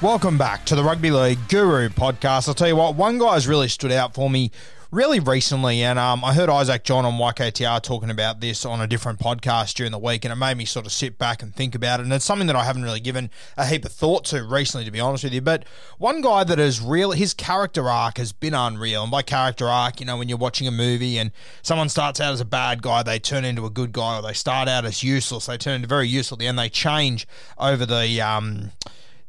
Welcome 0.00 0.38
back 0.38 0.64
to 0.66 0.76
the 0.76 0.84
Rugby 0.84 1.10
League 1.10 1.40
Guru 1.48 1.88
podcast. 1.88 2.46
I'll 2.46 2.54
tell 2.54 2.68
you 2.68 2.76
what, 2.76 2.94
one 2.94 3.18
guy's 3.18 3.48
really 3.48 3.66
stood 3.66 3.90
out 3.90 4.14
for 4.14 4.30
me 4.30 4.52
really 4.92 5.18
recently, 5.18 5.82
and 5.82 5.98
um, 5.98 6.24
I 6.24 6.34
heard 6.34 6.48
Isaac 6.48 6.84
John 6.84 7.04
on 7.04 7.14
YKTR 7.14 7.82
talking 7.82 8.08
about 8.08 8.38
this 8.40 8.64
on 8.64 8.80
a 8.80 8.86
different 8.86 9.18
podcast 9.18 9.74
during 9.74 9.90
the 9.90 9.98
week, 9.98 10.24
and 10.24 10.30
it 10.30 10.36
made 10.36 10.56
me 10.56 10.66
sort 10.66 10.86
of 10.86 10.92
sit 10.92 11.18
back 11.18 11.42
and 11.42 11.52
think 11.52 11.74
about 11.74 11.98
it. 11.98 12.04
And 12.04 12.12
it's 12.12 12.24
something 12.24 12.46
that 12.46 12.54
I 12.54 12.62
haven't 12.62 12.84
really 12.84 13.00
given 13.00 13.28
a 13.56 13.66
heap 13.66 13.84
of 13.84 13.90
thought 13.90 14.24
to 14.26 14.44
recently, 14.44 14.84
to 14.84 14.92
be 14.92 15.00
honest 15.00 15.24
with 15.24 15.34
you. 15.34 15.40
But 15.40 15.64
one 15.98 16.20
guy 16.20 16.44
that 16.44 16.60
is 16.60 16.80
real, 16.80 17.10
his 17.10 17.34
character 17.34 17.90
arc 17.90 18.18
has 18.18 18.32
been 18.32 18.54
unreal. 18.54 19.02
And 19.02 19.10
by 19.10 19.22
character 19.22 19.66
arc, 19.66 19.98
you 19.98 20.06
know, 20.06 20.16
when 20.16 20.28
you're 20.28 20.38
watching 20.38 20.68
a 20.68 20.70
movie 20.70 21.18
and 21.18 21.32
someone 21.62 21.88
starts 21.88 22.20
out 22.20 22.32
as 22.32 22.40
a 22.40 22.44
bad 22.44 22.82
guy, 22.82 23.02
they 23.02 23.18
turn 23.18 23.44
into 23.44 23.66
a 23.66 23.70
good 23.70 23.90
guy, 23.90 24.16
or 24.16 24.22
they 24.22 24.32
start 24.32 24.68
out 24.68 24.84
as 24.84 25.02
useless, 25.02 25.46
they 25.46 25.58
turn 25.58 25.74
into 25.74 25.88
very 25.88 26.06
useful 26.06 26.40
end, 26.40 26.56
they 26.56 26.68
change 26.68 27.26
over 27.58 27.84
the. 27.84 28.20
Um, 28.20 28.70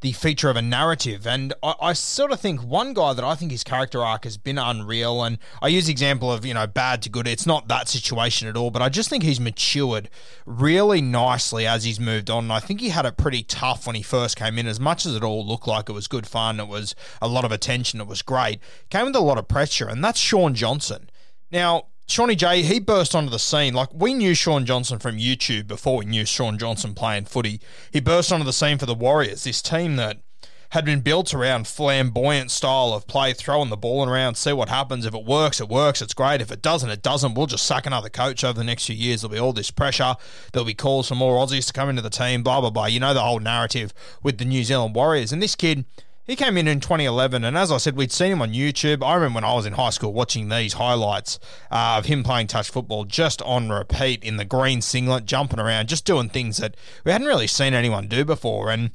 the 0.02 0.12
feature 0.14 0.50
of 0.50 0.56
a 0.56 0.62
narrative. 0.62 1.28
And 1.28 1.54
I, 1.62 1.74
I, 1.82 1.94
sort 1.94 2.32
of 2.32 2.40
think 2.40 2.64
one 2.64 2.94
guy 2.94 3.14
that 3.14 3.24
I 3.24 3.36
think 3.36 3.52
his 3.52 3.64
character 3.64 4.04
arc 4.04 4.24
has 4.24 4.38
been 4.38 4.58
unreal, 4.58 5.24
and 5.24 5.38
I 5.62 5.68
use 5.68 5.88
the 5.88 5.92
example 5.92 6.32
of, 6.32 6.46
you 6.46 6.54
know, 6.54 6.68
bad 6.68 7.02
to 7.04 7.10
good. 7.10 7.28
It's 7.28 7.46
not 7.46 7.68
that 7.68 7.90
situation 7.90 8.48
at 8.48 8.56
all, 8.56 8.72
but 8.72 8.82
I 8.82 8.90
just 8.90 9.10
think 9.10 9.24
he's 9.24 9.40
matured 9.40 10.10
really 10.46 11.02
nicely 11.02 11.68
as 11.68 11.84
he's 11.84 12.00
moved 12.00 12.30
on. 12.30 12.46
And 12.46 12.54
I 12.54 12.60
think 12.60 12.80
he 12.80 12.90
had 12.90 13.06
it 13.06 13.18
pretty 13.18 13.44
tough 13.44 13.86
when 13.86 13.96
he 13.96 14.04
first 14.04 14.38
came 14.38 14.58
in, 14.58 14.68
as 14.68 14.80
much 14.80 15.06
as 15.06 15.16
it 15.16 15.24
all 15.24 15.46
looked 15.46 15.68
like 15.68 15.90
it 15.90 15.94
was 15.94 16.08
good 16.08 16.28
fun, 16.28 16.60
it 16.60 16.68
was 16.68 16.96
a 17.22 17.28
lot 17.28 17.46
of 17.46 17.52
attention, 17.52 18.00
it 18.00 18.08
was 18.08 18.22
great. 18.22 18.60
Came 18.90 19.06
with 19.06 19.16
a 19.16 19.20
lot 19.20 19.38
of 19.38 19.48
pressure, 19.48 19.88
and 19.88 20.04
that's 20.04 20.20
Shaun 20.20 20.54
Johnson. 20.54 21.10
Now, 21.52 21.88
Shawnee 22.10 22.36
J, 22.36 22.64
he 22.64 22.80
burst 22.80 23.14
onto 23.14 23.30
the 23.30 23.38
scene. 23.38 23.76
Like, 23.76 23.90
we 23.94 24.16
knew 24.16 24.34
Shaun 24.34 24.66
Johnson 24.66 24.98
from 24.98 25.20
YouTube 25.20 25.68
before 25.68 25.98
we 25.98 26.06
knew 26.06 26.26
Shaun 26.26 26.58
Johnson 26.58 26.96
playing 26.96 27.26
footy. 27.26 27.62
He 27.92 28.00
burst 28.00 28.32
onto 28.32 28.46
the 28.46 28.52
scene 28.52 28.80
for 28.80 28.88
the 28.88 28.96
Warriors, 28.96 29.44
this 29.44 29.62
team 29.62 29.96
that 29.98 30.18
had 30.72 30.86
been 30.86 31.02
built 31.02 31.36
around 31.36 31.68
flamboyant 31.68 32.50
style 32.50 32.94
of 32.94 33.06
play, 33.06 33.34
throwing 33.34 33.70
the 33.70 33.78
ball 33.78 34.10
around, 34.10 34.36
see 34.36 34.54
what 34.54 34.70
happens. 34.70 35.06
If 35.06 35.14
it 35.14 35.24
works, 35.24 35.62
it 35.62 35.70
works, 35.70 36.02
it's 36.02 36.16
great. 36.16 36.42
If 36.42 36.52
it 36.52 36.64
doesn't, 36.64 36.90
it 36.90 37.04
doesn't. 37.04 37.36
We'll 37.36 37.46
just 37.46 37.68
sack 37.68 37.86
another 37.86 38.10
coach 38.10 38.44
over 38.44 38.58
the 38.58 38.64
next 38.64 38.88
few 38.88 38.96
years. 38.96 39.22
There'll 39.22 39.34
be 39.34 39.40
all 39.40 39.54
this 39.54 39.70
pressure. 39.70 40.16
There'll 40.52 40.66
be 40.66 40.74
calls 40.74 41.10
for 41.10 41.16
more 41.16 41.38
Aussies 41.38 41.68
to 41.68 41.74
come 41.74 41.90
into 41.90 42.02
the 42.02 42.10
team, 42.10 42.42
blah, 42.42 42.60
blah, 42.60 42.72
blah. 42.72 42.88
You 42.88 43.00
know 43.00 43.14
the 43.14 43.22
whole 43.22 43.40
narrative 43.40 43.94
with 44.24 44.40
the 44.40 44.46
New 44.46 44.64
Zealand 44.64 44.96
Warriors. 44.96 45.32
And 45.32 45.44
this 45.44 45.56
kid, 45.56 45.86
he 46.30 46.36
came 46.36 46.58
in 46.58 46.68
in 46.68 46.80
2011, 46.80 47.44
and 47.44 47.58
as 47.58 47.72
I 47.72 47.78
said, 47.78 47.96
we'd 47.96 48.12
seen 48.12 48.34
him 48.34 48.42
on 48.42 48.54
YouTube. 48.54 49.04
I 49.04 49.16
remember 49.16 49.38
when 49.38 49.44
I 49.44 49.54
was 49.54 49.66
in 49.66 49.74
high 49.74 49.90
school 49.90 50.14
watching 50.14 50.50
these 50.50 50.74
highlights 50.74 51.40
uh, 51.72 51.96
of 51.98 52.06
him 52.06 52.24
playing 52.24 52.46
touch 52.46 52.70
football 52.70 53.06
just 53.06 53.42
on 53.42 53.70
repeat 53.70 54.24
in 54.24 54.38
the 54.38 54.46
green 54.46 54.82
singlet, 54.82 55.26
jumping 55.26 55.60
around, 55.60 55.90
just 55.90 56.06
doing 56.06 56.30
things 56.30 56.58
that 56.58 56.78
we 57.04 57.12
hadn't 57.12 57.26
really 57.26 57.48
seen 57.48 57.74
anyone 57.74 58.08
do 58.08 58.24
before. 58.24 58.70
And 58.70 58.92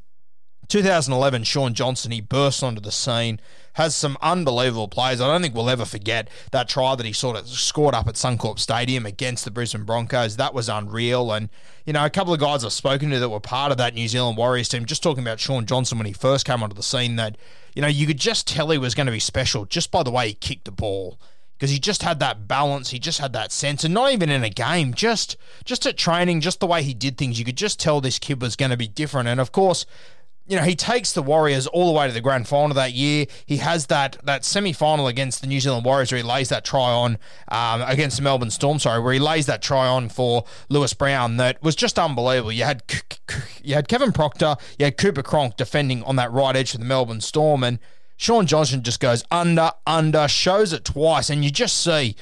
2011, 0.68 1.44
Shaun 1.44 1.74
Johnson, 1.74 2.10
he 2.10 2.20
bursts 2.20 2.62
onto 2.62 2.80
the 2.80 2.92
scene, 2.92 3.40
has 3.74 3.94
some 3.94 4.16
unbelievable 4.22 4.88
plays. 4.88 5.20
I 5.20 5.26
don't 5.26 5.42
think 5.42 5.54
we'll 5.54 5.70
ever 5.70 5.84
forget 5.84 6.28
that 6.52 6.68
try 6.68 6.94
that 6.94 7.06
he 7.06 7.12
sort 7.12 7.36
of 7.36 7.48
scored 7.48 7.94
up 7.94 8.08
at 8.08 8.14
Suncorp 8.14 8.58
Stadium 8.58 9.04
against 9.04 9.44
the 9.44 9.50
Brisbane 9.50 9.84
Broncos. 9.84 10.36
That 10.36 10.54
was 10.54 10.68
unreal. 10.68 11.32
And, 11.32 11.48
you 11.84 11.92
know, 11.92 12.04
a 12.04 12.10
couple 12.10 12.32
of 12.32 12.40
guys 12.40 12.64
I've 12.64 12.72
spoken 12.72 13.10
to 13.10 13.18
that 13.18 13.28
were 13.28 13.40
part 13.40 13.72
of 13.72 13.78
that 13.78 13.94
New 13.94 14.08
Zealand 14.08 14.36
Warriors 14.36 14.68
team, 14.68 14.84
just 14.84 15.02
talking 15.02 15.24
about 15.24 15.40
Shaun 15.40 15.66
Johnson 15.66 15.98
when 15.98 16.06
he 16.06 16.12
first 16.12 16.46
came 16.46 16.62
onto 16.62 16.76
the 16.76 16.82
scene, 16.82 17.16
that, 17.16 17.36
you 17.74 17.82
know, 17.82 17.88
you 17.88 18.06
could 18.06 18.18
just 18.18 18.46
tell 18.46 18.70
he 18.70 18.78
was 18.78 18.94
going 18.94 19.06
to 19.06 19.12
be 19.12 19.20
special 19.20 19.64
just 19.64 19.90
by 19.90 20.02
the 20.02 20.10
way 20.10 20.28
he 20.28 20.34
kicked 20.34 20.64
the 20.66 20.72
ball 20.72 21.18
because 21.56 21.70
he 21.70 21.78
just 21.78 22.02
had 22.02 22.20
that 22.20 22.46
balance, 22.46 22.90
he 22.90 22.98
just 22.98 23.20
had 23.20 23.32
that 23.32 23.52
sense, 23.52 23.84
and 23.84 23.94
not 23.94 24.12
even 24.12 24.28
in 24.28 24.44
a 24.44 24.50
game, 24.50 24.92
just 24.92 25.36
just 25.64 25.86
at 25.86 25.96
training, 25.96 26.40
just 26.40 26.60
the 26.60 26.66
way 26.66 26.82
he 26.82 26.94
did 26.94 27.16
things, 27.16 27.38
you 27.38 27.44
could 27.44 27.56
just 27.56 27.78
tell 27.80 28.00
this 28.00 28.18
kid 28.18 28.42
was 28.42 28.56
going 28.56 28.70
to 28.70 28.76
be 28.76 28.88
different. 28.88 29.28
And 29.28 29.40
of 29.40 29.52
course, 29.52 29.86
you 30.46 30.56
know, 30.56 30.62
he 30.62 30.74
takes 30.76 31.12
the 31.12 31.22
Warriors 31.22 31.66
all 31.66 31.86
the 31.86 31.98
way 31.98 32.06
to 32.06 32.12
the 32.12 32.20
grand 32.20 32.46
final 32.46 32.74
that 32.74 32.92
year. 32.92 33.26
He 33.46 33.58
has 33.58 33.86
that 33.86 34.18
that 34.24 34.44
semi 34.44 34.72
final 34.72 35.06
against 35.06 35.40
the 35.40 35.46
New 35.46 35.60
Zealand 35.60 35.84
Warriors 35.84 36.12
where 36.12 36.18
he 36.18 36.22
lays 36.22 36.50
that 36.50 36.64
try 36.64 36.90
on 36.90 37.18
um, 37.48 37.82
against 37.82 38.18
the 38.18 38.22
Melbourne 38.22 38.50
Storm, 38.50 38.78
sorry, 38.78 39.00
where 39.02 39.14
he 39.14 39.18
lays 39.18 39.46
that 39.46 39.62
try 39.62 39.86
on 39.86 40.08
for 40.08 40.44
Lewis 40.68 40.92
Brown 40.92 41.38
that 41.38 41.62
was 41.62 41.74
just 41.74 41.98
unbelievable. 41.98 42.52
You 42.52 42.64
had 42.64 42.82
you 43.62 43.74
had 43.74 43.88
Kevin 43.88 44.12
Proctor, 44.12 44.56
you 44.78 44.84
had 44.84 44.98
Cooper 44.98 45.22
Cronk 45.22 45.56
defending 45.56 46.02
on 46.02 46.16
that 46.16 46.30
right 46.30 46.54
edge 46.54 46.72
for 46.72 46.78
the 46.78 46.84
Melbourne 46.84 47.22
Storm, 47.22 47.64
and 47.64 47.78
Shaun 48.16 48.46
Johnson 48.46 48.82
just 48.82 49.00
goes 49.00 49.24
under, 49.30 49.72
under, 49.86 50.28
shows 50.28 50.72
it 50.72 50.84
twice, 50.84 51.30
and 51.30 51.42
you 51.42 51.50
just 51.50 51.82
see 51.82 52.16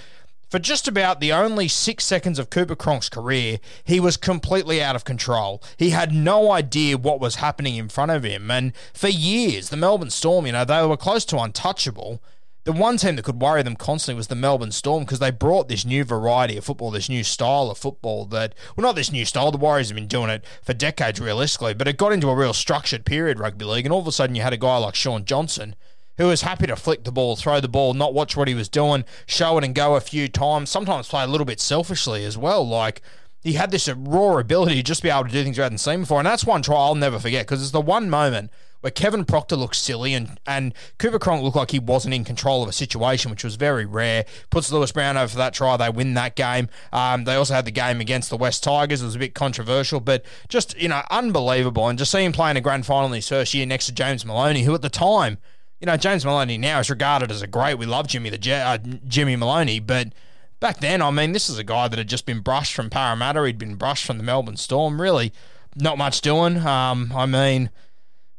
for 0.52 0.58
just 0.58 0.87
about 0.87 1.19
the 1.19 1.32
only 1.32 1.66
six 1.66 2.04
seconds 2.04 2.38
of 2.38 2.50
Cooper 2.50 2.76
Cronk's 2.76 3.08
career, 3.08 3.58
he 3.84 3.99
was 3.99 4.19
completely 4.19 4.82
out 4.82 4.94
of 4.94 5.02
control. 5.02 5.62
He 5.78 5.88
had 5.90 6.12
no 6.12 6.52
idea 6.52 6.99
what 6.99 7.20
was 7.20 7.37
happening 7.37 7.76
in 7.76 7.88
front 7.88 8.10
of 8.10 8.22
him. 8.22 8.50
And 8.50 8.75
for 8.93 9.08
years, 9.08 9.70
the 9.70 9.78
Melbourne 9.78 10.10
Storm, 10.10 10.44
you 10.44 10.52
know, 10.52 10.66
they 10.66 10.84
were 10.84 10.99
close 10.99 11.25
to 11.25 11.38
untouchable. 11.38 12.22
The 12.64 12.72
one 12.72 12.99
team 12.99 13.16
that 13.16 13.25
could 13.25 13.40
worry 13.40 13.62
them 13.62 13.76
constantly 13.76 14.19
was 14.19 14.26
the 14.26 14.34
Melbourne 14.34 14.72
Storm 14.72 15.04
because 15.04 15.20
they 15.20 15.31
brought 15.31 15.69
this 15.69 15.87
new 15.87 16.04
variety 16.04 16.58
of 16.58 16.66
football, 16.66 16.90
this 16.90 17.08
new 17.08 17.25
style 17.25 17.70
of 17.70 17.78
football 17.78 18.26
that, 18.26 18.54
well, 18.76 18.87
not 18.87 18.94
this 18.94 19.10
new 19.10 19.25
style. 19.25 19.52
The 19.52 19.56
Warriors 19.56 19.88
have 19.88 19.96
been 19.96 20.06
doing 20.06 20.28
it 20.28 20.44
for 20.60 20.75
decades 20.75 21.19
realistically, 21.19 21.72
but 21.72 21.88
it 21.88 21.96
got 21.96 22.12
into 22.12 22.28
a 22.28 22.37
real 22.37 22.52
structured 22.52 23.06
period 23.06 23.40
rugby 23.40 23.64
league. 23.64 23.87
And 23.87 23.93
all 23.93 24.02
of 24.02 24.06
a 24.06 24.12
sudden, 24.12 24.37
you 24.37 24.43
had 24.43 24.52
a 24.52 24.58
guy 24.58 24.76
like 24.76 24.96
Shaun 24.96 25.25
Johnson 25.25 25.76
who 26.19 26.26
was 26.26 26.43
happy 26.43 26.67
to 26.67 26.76
flick 26.76 27.05
the 27.05 27.12
ball, 27.12 27.37
throw 27.37 27.61
the 27.61 27.69
ball, 27.69 27.94
not 27.94 28.14
watch 28.14 28.37
what 28.37 28.49
he 28.49 28.55
was 28.55 28.69
doing, 28.69 29.05
show 29.26 29.59
it 29.59 29.64
and 29.64 29.75
go 29.75 29.97
a 29.97 30.00
few 30.00 30.29
times, 30.29 30.70
sometimes 30.70 31.09
play 31.09 31.25
a 31.25 31.26
little 31.26 31.44
bit 31.44 31.61
selfishly 31.61 32.25
as 32.25 32.37
well. 32.37 32.67
Like, 32.67 33.03
he 33.43 33.55
had 33.55 33.70
this 33.70 33.88
raw 33.88 34.38
ability 34.38 34.76
to 34.76 34.82
just 34.82 35.03
be 35.03 35.11
able 35.11 35.25
to 35.25 35.31
do 35.31 35.43
things 35.43 35.56
you 35.56 35.62
hadn't 35.62 35.79
seen 35.79 36.00
before. 36.00 36.19
And 36.19 36.26
that's 36.26 36.44
one 36.44 36.62
try 36.62 36.76
I'll 36.76 36.94
never 36.94 37.19
forget 37.19 37.47
because 37.47 37.61
it's 37.61 37.73
the 37.73 37.81
one 37.81 38.09
moment 38.09 38.50
where 38.82 38.91
Kevin 38.91 39.25
Proctor 39.25 39.56
looked 39.56 39.76
silly 39.76 40.12
and, 40.12 40.38
and 40.47 40.75
Cooper 40.99 41.19
Cronk 41.19 41.43
looked 41.43 41.56
like 41.56 41.70
he 41.70 41.79
wasn't 41.79 42.14
in 42.14 42.25
control 42.25 42.62
of 42.62 42.69
a 42.69 42.73
situation, 42.73 43.31
which 43.31 43.44
was 43.44 43.55
very 43.55 43.87
rare. 43.87 44.25
Puts 44.50 44.70
Lewis 44.70 44.93
Brown 44.93 45.17
over 45.17 45.29
for 45.29 45.37
that 45.38 45.55
try. 45.55 45.76
They 45.76 45.88
win 45.88 46.14
that 46.14 46.35
game. 46.35 46.69
Um, 46.93 47.25
they 47.25 47.35
also 47.35 47.55
had 47.55 47.64
the 47.64 47.70
game 47.70 48.00
against 48.00 48.29
the 48.29 48.37
West 48.37 48.62
Tigers. 48.64 49.00
It 49.00 49.06
was 49.06 49.14
a 49.14 49.20
bit 49.20 49.35
controversial, 49.35 50.00
but 50.00 50.25
just, 50.49 50.76
you 50.76 50.88
know, 50.88 51.03
unbelievable. 51.11 51.88
And 51.88 51.99
just 51.99 52.11
see 52.11 52.25
him 52.25 52.32
playing 52.32 52.56
a 52.56 52.61
grand 52.61 52.85
final 52.85 53.06
in 53.06 53.14
his 53.14 53.29
first 53.29 53.55
year 53.55 53.67
next 53.67 53.87
to 53.87 53.93
James 53.93 54.25
Maloney, 54.25 54.64
who 54.64 54.75
at 54.75 54.82
the 54.82 54.91
time, 54.91 55.38
you 55.82 55.87
know, 55.87 55.96
James 55.96 56.25
Maloney 56.25 56.58
now 56.58 56.79
is 56.79 56.88
regarded 56.88 57.32
as 57.32 57.43
a 57.43 57.49
great. 57.49 57.76
We 57.76 57.87
love 57.87 58.06
Jimmy 58.06 58.31
the 58.31 58.52
uh, 58.52 58.79
Jimmy 59.08 59.34
Maloney, 59.34 59.81
but 59.81 60.12
back 60.61 60.79
then, 60.79 61.02
I 61.02 61.11
mean, 61.11 61.32
this 61.32 61.50
is 61.50 61.58
a 61.58 61.64
guy 61.64 61.88
that 61.88 61.99
had 61.99 62.08
just 62.08 62.25
been 62.25 62.38
brushed 62.38 62.73
from 62.73 62.88
Parramatta. 62.88 63.44
He'd 63.44 63.58
been 63.58 63.75
brushed 63.75 64.06
from 64.06 64.17
the 64.17 64.23
Melbourne 64.23 64.56
Storm. 64.56 65.00
Really, 65.00 65.32
not 65.75 65.99
much 65.99 66.20
doing. 66.20 66.58
Um, 66.58 67.12
I 67.12 67.26
mean, 67.26 67.69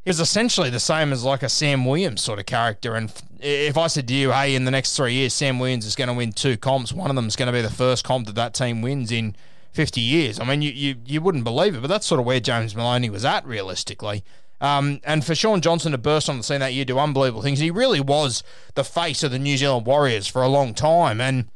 he 0.06 0.10
was 0.10 0.22
essentially 0.22 0.70
the 0.70 0.80
same 0.80 1.12
as 1.12 1.26
like 1.26 1.44
a 1.44 1.50
Sam 1.50 1.84
Williams 1.84 2.22
sort 2.22 2.40
of 2.40 2.46
character. 2.46 2.96
And 2.96 3.12
if 3.42 3.78
I 3.78 3.88
said 3.88 4.08
to 4.08 4.14
you, 4.14 4.32
hey, 4.32 4.56
in 4.56 4.64
the 4.64 4.72
next 4.72 4.96
three 4.96 5.14
years, 5.14 5.34
Sam 5.34 5.60
Williams 5.60 5.86
is 5.86 5.98
going 5.98 6.08
to 6.08 6.14
win 6.14 6.32
two 6.32 6.56
comps, 6.56 6.94
one 6.94 7.10
of 7.10 7.18
them 7.18 7.28
is 7.28 7.36
going 7.36 7.48
to 7.48 7.54
be 7.54 7.62
the 7.62 7.70
first 7.70 8.06
comp 8.06 8.26
that 8.28 8.36
that 8.36 8.54
team 8.54 8.82
wins 8.82 9.12
in 9.12 9.36
50 9.74 10.00
years. 10.00 10.40
I 10.40 10.46
mean, 10.46 10.62
you, 10.62 10.72
you, 10.72 10.96
you 11.06 11.20
wouldn't 11.20 11.44
believe 11.44 11.76
it, 11.76 11.82
but 11.82 11.88
that's 11.88 12.06
sort 12.06 12.22
of 12.22 12.26
where 12.26 12.40
James 12.40 12.74
Maloney 12.74 13.10
was 13.10 13.26
at 13.26 13.46
realistically. 13.46 14.24
Um, 14.62 15.02
and 15.04 15.26
for 15.26 15.36
Shaun 15.36 15.62
Johnson 15.62 15.92
to 15.92 15.98
burst 15.98 16.30
on 16.30 16.38
the 16.38 16.44
scene 16.44 16.62
that 16.62 16.74
year, 16.74 16.86
do 16.86 16.98
unbelievable 16.98 17.42
things. 17.42 17.60
He 17.60 17.72
really 17.72 18.00
was 18.00 18.44
the 18.76 18.84
face 18.84 19.24
of 19.24 19.32
the 19.32 19.40
New 19.40 19.58
Zealand 19.58 19.86
Warriors 19.86 20.28
for 20.28 20.42
a 20.42 20.48
long 20.48 20.74
time. 20.74 21.20
And 21.20 21.50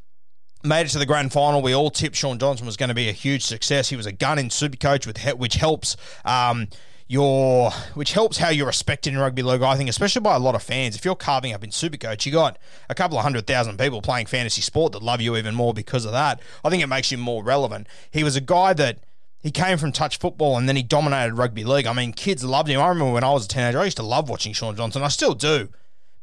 made 0.63 0.85
it 0.85 0.89
to 0.89 0.99
the 0.99 1.05
grand 1.05 1.31
final. 1.31 1.61
We 1.61 1.73
all 1.73 1.89
tipped 1.89 2.15
Shaun 2.15 2.39
Johnson 2.39 2.65
was 2.65 2.77
going 2.77 2.89
to 2.89 2.95
be 2.95 3.09
a 3.09 3.13
huge 3.13 3.44
success. 3.44 3.89
He 3.89 3.95
was 3.95 4.05
a 4.05 4.11
gun 4.11 4.39
in 4.39 4.49
Supercoach, 4.49 5.07
with 5.07 5.17
which 5.38 5.55
helps. 5.55 5.95
Um, 6.25 6.67
your 7.09 7.71
which 7.94 8.11
helps 8.11 8.38
how 8.38 8.49
you're 8.49 8.67
respected 8.67 9.13
in 9.13 9.19
rugby 9.19 9.41
league, 9.41 9.61
I 9.61 9.77
think, 9.77 9.89
especially 9.89 10.19
by 10.19 10.35
a 10.35 10.39
lot 10.39 10.55
of 10.55 10.63
fans. 10.63 10.95
If 10.95 11.05
you're 11.05 11.15
carving 11.15 11.53
up 11.53 11.63
in 11.63 11.69
Supercoach, 11.69 12.25
you 12.25 12.33
got 12.33 12.57
a 12.89 12.95
couple 12.95 13.17
of 13.17 13.23
hundred 13.23 13.47
thousand 13.47 13.79
people 13.79 14.01
playing 14.01 14.25
fantasy 14.25 14.61
sport 14.61 14.91
that 14.91 15.01
love 15.01 15.21
you 15.21 15.38
even 15.38 15.55
more 15.55 15.73
because 15.73 16.03
of 16.03 16.11
that. 16.11 16.41
I 16.65 16.69
think 16.69 16.83
it 16.83 16.88
makes 16.88 17.09
you 17.09 17.17
more 17.17 17.44
relevant. 17.44 17.88
He 18.11 18.25
was 18.25 18.35
a 18.35 18.41
guy 18.41 18.73
that 18.73 18.99
he 19.47 19.51
came 19.51 19.77
from 19.77 19.94
touch 19.94 20.19
football 20.19 20.57
and 20.57 20.67
then 20.67 20.75
he 20.75 20.83
dominated 20.83 21.35
rugby 21.35 21.63
league. 21.63 21.88
I 21.88 21.94
mean, 21.94 22.11
kids 22.11 22.44
loved 22.44 22.67
him. 22.67 22.81
I 22.81 22.89
remember 22.89 23.13
when 23.13 23.23
I 23.23 23.31
was 23.31 23.45
a 23.45 23.47
teenager, 23.47 23.79
I 23.79 23.85
used 23.85 23.95
to 23.95 24.03
love 24.03 24.27
watching 24.27 24.51
Shaun 24.51 24.75
Johnson. 24.75 25.03
I 25.03 25.07
still 25.07 25.33
do. 25.33 25.69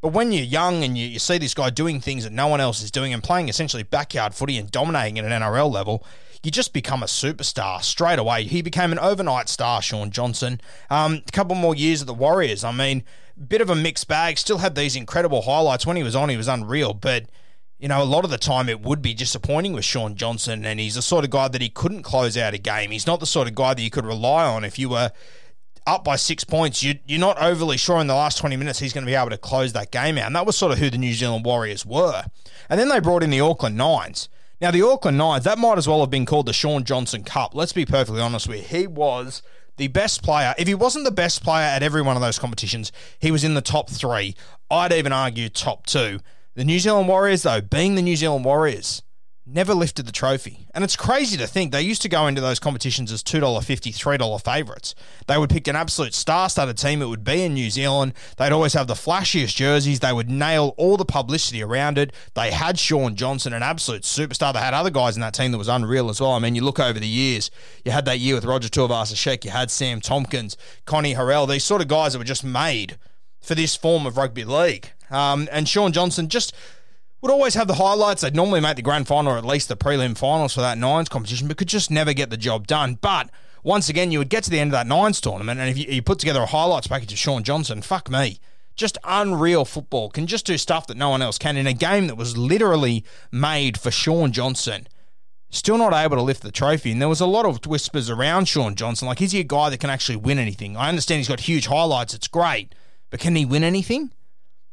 But 0.02 0.08
when 0.08 0.30
you're 0.30 0.44
young 0.44 0.84
and 0.84 0.98
you, 0.98 1.06
you 1.06 1.18
see 1.18 1.38
this 1.38 1.54
guy 1.54 1.70
doing 1.70 2.00
things 2.00 2.24
that 2.24 2.34
no 2.34 2.48
one 2.48 2.60
else 2.60 2.82
is 2.82 2.90
doing 2.90 3.14
and 3.14 3.22
playing 3.22 3.48
essentially 3.48 3.82
backyard 3.82 4.34
footy 4.34 4.58
and 4.58 4.70
dominating 4.70 5.18
at 5.18 5.24
an 5.24 5.30
NRL 5.30 5.72
level, 5.72 6.04
you 6.42 6.50
just 6.50 6.74
become 6.74 7.02
a 7.02 7.06
superstar 7.06 7.82
straight 7.82 8.18
away. 8.18 8.44
He 8.44 8.60
became 8.60 8.92
an 8.92 8.98
overnight 8.98 9.48
star, 9.48 9.80
Shaun 9.80 10.10
Johnson. 10.10 10.60
Um, 10.90 11.22
a 11.26 11.32
couple 11.32 11.56
more 11.56 11.74
years 11.74 12.02
at 12.02 12.06
the 12.06 12.12
Warriors. 12.12 12.62
I 12.62 12.72
mean, 12.72 13.04
bit 13.48 13.62
of 13.62 13.70
a 13.70 13.74
mixed 13.74 14.06
bag. 14.06 14.36
Still 14.36 14.58
had 14.58 14.74
these 14.74 14.96
incredible 14.96 15.40
highlights. 15.40 15.86
When 15.86 15.96
he 15.96 16.02
was 16.02 16.14
on, 16.14 16.28
he 16.28 16.36
was 16.36 16.46
unreal. 16.46 16.92
But, 16.92 17.24
you 17.84 17.88
know, 17.88 18.02
a 18.02 18.04
lot 18.04 18.24
of 18.24 18.30
the 18.30 18.38
time 18.38 18.70
it 18.70 18.80
would 18.80 19.02
be 19.02 19.12
disappointing 19.12 19.74
with 19.74 19.84
Shaun 19.84 20.14
Johnson. 20.14 20.64
And 20.64 20.80
he's 20.80 20.94
the 20.94 21.02
sort 21.02 21.22
of 21.22 21.30
guy 21.30 21.48
that 21.48 21.60
he 21.60 21.68
couldn't 21.68 22.02
close 22.02 22.34
out 22.34 22.54
a 22.54 22.58
game. 22.58 22.90
He's 22.90 23.06
not 23.06 23.20
the 23.20 23.26
sort 23.26 23.46
of 23.46 23.54
guy 23.54 23.74
that 23.74 23.82
you 23.82 23.90
could 23.90 24.06
rely 24.06 24.46
on 24.46 24.64
if 24.64 24.78
you 24.78 24.88
were 24.88 25.12
up 25.86 26.02
by 26.02 26.16
six 26.16 26.44
points, 26.44 26.82
you, 26.82 26.98
you're 27.04 27.20
not 27.20 27.36
overly 27.42 27.76
sure 27.76 28.00
in 28.00 28.06
the 28.06 28.14
last 28.14 28.38
20 28.38 28.56
minutes 28.56 28.78
he's 28.78 28.94
going 28.94 29.04
to 29.04 29.10
be 29.10 29.14
able 29.14 29.28
to 29.28 29.36
close 29.36 29.74
that 29.74 29.90
game 29.90 30.16
out. 30.16 30.24
And 30.24 30.34
that 30.34 30.46
was 30.46 30.56
sort 30.56 30.72
of 30.72 30.78
who 30.78 30.88
the 30.88 30.96
New 30.96 31.12
Zealand 31.12 31.44
Warriors 31.44 31.84
were. 31.84 32.24
And 32.70 32.80
then 32.80 32.88
they 32.88 33.00
brought 33.00 33.22
in 33.22 33.28
the 33.28 33.42
Auckland 33.42 33.76
Nines. 33.76 34.30
Now, 34.62 34.70
the 34.70 34.80
Auckland 34.80 35.18
Nines, 35.18 35.44
that 35.44 35.58
might 35.58 35.76
as 35.76 35.86
well 35.86 36.00
have 36.00 36.08
been 36.08 36.24
called 36.24 36.46
the 36.46 36.54
Shaun 36.54 36.84
Johnson 36.84 37.22
Cup. 37.22 37.54
Let's 37.54 37.74
be 37.74 37.84
perfectly 37.84 38.22
honest 38.22 38.48
with 38.48 38.60
you. 38.60 38.78
He 38.78 38.86
was 38.86 39.42
the 39.76 39.88
best 39.88 40.22
player. 40.22 40.54
If 40.56 40.68
he 40.68 40.74
wasn't 40.74 41.04
the 41.04 41.10
best 41.10 41.44
player 41.44 41.66
at 41.66 41.82
every 41.82 42.00
one 42.00 42.16
of 42.16 42.22
those 42.22 42.38
competitions, 42.38 42.92
he 43.18 43.30
was 43.30 43.44
in 43.44 43.52
the 43.52 43.60
top 43.60 43.90
three. 43.90 44.34
I'd 44.70 44.94
even 44.94 45.12
argue 45.12 45.50
top 45.50 45.84
two. 45.84 46.20
The 46.56 46.64
New 46.64 46.78
Zealand 46.78 47.08
Warriors, 47.08 47.42
though, 47.42 47.60
being 47.60 47.96
the 47.96 48.02
New 48.02 48.14
Zealand 48.14 48.44
Warriors, 48.44 49.02
never 49.44 49.74
lifted 49.74 50.06
the 50.06 50.12
trophy. 50.12 50.68
And 50.72 50.84
it's 50.84 50.94
crazy 50.94 51.36
to 51.36 51.48
think 51.48 51.72
they 51.72 51.82
used 51.82 52.00
to 52.02 52.08
go 52.08 52.28
into 52.28 52.40
those 52.40 52.60
competitions 52.60 53.10
as 53.10 53.24
$2.50, 53.24 53.92
$3 53.92 54.44
favourites. 54.44 54.94
They 55.26 55.36
would 55.36 55.50
pick 55.50 55.66
an 55.66 55.74
absolute 55.74 56.14
star 56.14 56.48
studded 56.48 56.78
team. 56.78 57.02
It 57.02 57.08
would 57.08 57.24
be 57.24 57.42
in 57.42 57.54
New 57.54 57.70
Zealand. 57.70 58.14
They'd 58.36 58.52
always 58.52 58.74
have 58.74 58.86
the 58.86 58.94
flashiest 58.94 59.56
jerseys. 59.56 59.98
They 59.98 60.12
would 60.12 60.30
nail 60.30 60.74
all 60.76 60.96
the 60.96 61.04
publicity 61.04 61.60
around 61.60 61.98
it. 61.98 62.12
They 62.34 62.52
had 62.52 62.78
Shaun 62.78 63.16
Johnson, 63.16 63.52
an 63.52 63.64
absolute 63.64 64.02
superstar. 64.02 64.52
They 64.52 64.60
had 64.60 64.74
other 64.74 64.90
guys 64.90 65.16
in 65.16 65.22
that 65.22 65.34
team 65.34 65.50
that 65.50 65.58
was 65.58 65.66
unreal 65.66 66.08
as 66.08 66.20
well. 66.20 66.34
I 66.34 66.38
mean, 66.38 66.54
you 66.54 66.62
look 66.62 66.78
over 66.78 67.00
the 67.00 67.08
years, 67.08 67.50
you 67.84 67.90
had 67.90 68.04
that 68.04 68.20
year 68.20 68.36
with 68.36 68.44
Roger 68.44 68.68
Tuivasa-Sheck, 68.68 69.44
you 69.44 69.50
had 69.50 69.72
Sam 69.72 70.00
Tomkins, 70.00 70.56
Connie 70.84 71.14
Hurrell, 71.14 71.48
these 71.48 71.64
sort 71.64 71.82
of 71.82 71.88
guys 71.88 72.12
that 72.12 72.20
were 72.20 72.24
just 72.24 72.44
made 72.44 72.96
for 73.44 73.54
this 73.54 73.76
form 73.76 74.06
of 74.06 74.16
rugby 74.16 74.44
league. 74.44 74.92
Um, 75.10 75.48
and 75.52 75.68
Shaun 75.68 75.92
Johnson 75.92 76.28
just 76.28 76.54
would 77.20 77.30
always 77.30 77.54
have 77.54 77.68
the 77.68 77.74
highlights. 77.74 78.22
They'd 78.22 78.34
normally 78.34 78.60
make 78.60 78.76
the 78.76 78.82
grand 78.82 79.06
final 79.06 79.32
or 79.32 79.38
at 79.38 79.44
least 79.44 79.68
the 79.68 79.76
prelim 79.76 80.16
finals 80.16 80.54
for 80.54 80.60
that 80.60 80.78
Nines 80.78 81.08
competition, 81.08 81.48
but 81.48 81.56
could 81.56 81.68
just 81.68 81.90
never 81.90 82.12
get 82.12 82.30
the 82.30 82.36
job 82.36 82.66
done. 82.66 82.98
But 83.00 83.30
once 83.62 83.88
again, 83.88 84.10
you 84.10 84.18
would 84.18 84.28
get 84.28 84.44
to 84.44 84.50
the 84.50 84.58
end 84.58 84.68
of 84.68 84.72
that 84.72 84.86
Nines 84.86 85.20
tournament, 85.20 85.60
and 85.60 85.70
if 85.70 85.78
you, 85.78 85.86
you 85.86 86.02
put 86.02 86.18
together 86.18 86.42
a 86.42 86.46
highlights 86.46 86.86
package 86.86 87.12
of 87.12 87.18
Shaun 87.18 87.42
Johnson, 87.42 87.80
fuck 87.82 88.10
me. 88.10 88.40
Just 88.76 88.98
unreal 89.04 89.64
football. 89.64 90.10
Can 90.10 90.26
just 90.26 90.46
do 90.46 90.58
stuff 90.58 90.86
that 90.88 90.96
no 90.96 91.08
one 91.08 91.22
else 91.22 91.38
can 91.38 91.56
in 91.56 91.66
a 91.66 91.72
game 91.72 92.08
that 92.08 92.16
was 92.16 92.36
literally 92.36 93.04
made 93.30 93.78
for 93.78 93.90
Shaun 93.90 94.32
Johnson 94.32 94.88
still 95.54 95.78
not 95.78 95.92
able 95.92 96.16
to 96.16 96.22
lift 96.22 96.42
the 96.42 96.50
trophy. 96.50 96.92
And 96.92 97.00
there 97.00 97.08
was 97.08 97.20
a 97.20 97.26
lot 97.26 97.46
of 97.46 97.64
whispers 97.66 98.10
around 98.10 98.48
Shaun 98.48 98.74
Johnson, 98.74 99.08
like, 99.08 99.22
is 99.22 99.32
he 99.32 99.40
a 99.40 99.44
guy 99.44 99.70
that 99.70 99.78
can 99.78 99.90
actually 99.90 100.16
win 100.16 100.38
anything? 100.38 100.76
I 100.76 100.88
understand 100.88 101.18
he's 101.18 101.28
got 101.28 101.40
huge 101.40 101.66
highlights, 101.66 102.14
it's 102.14 102.28
great, 102.28 102.74
but 103.14 103.20
can 103.20 103.36
he 103.36 103.44
win 103.44 103.62
anything? 103.62 104.10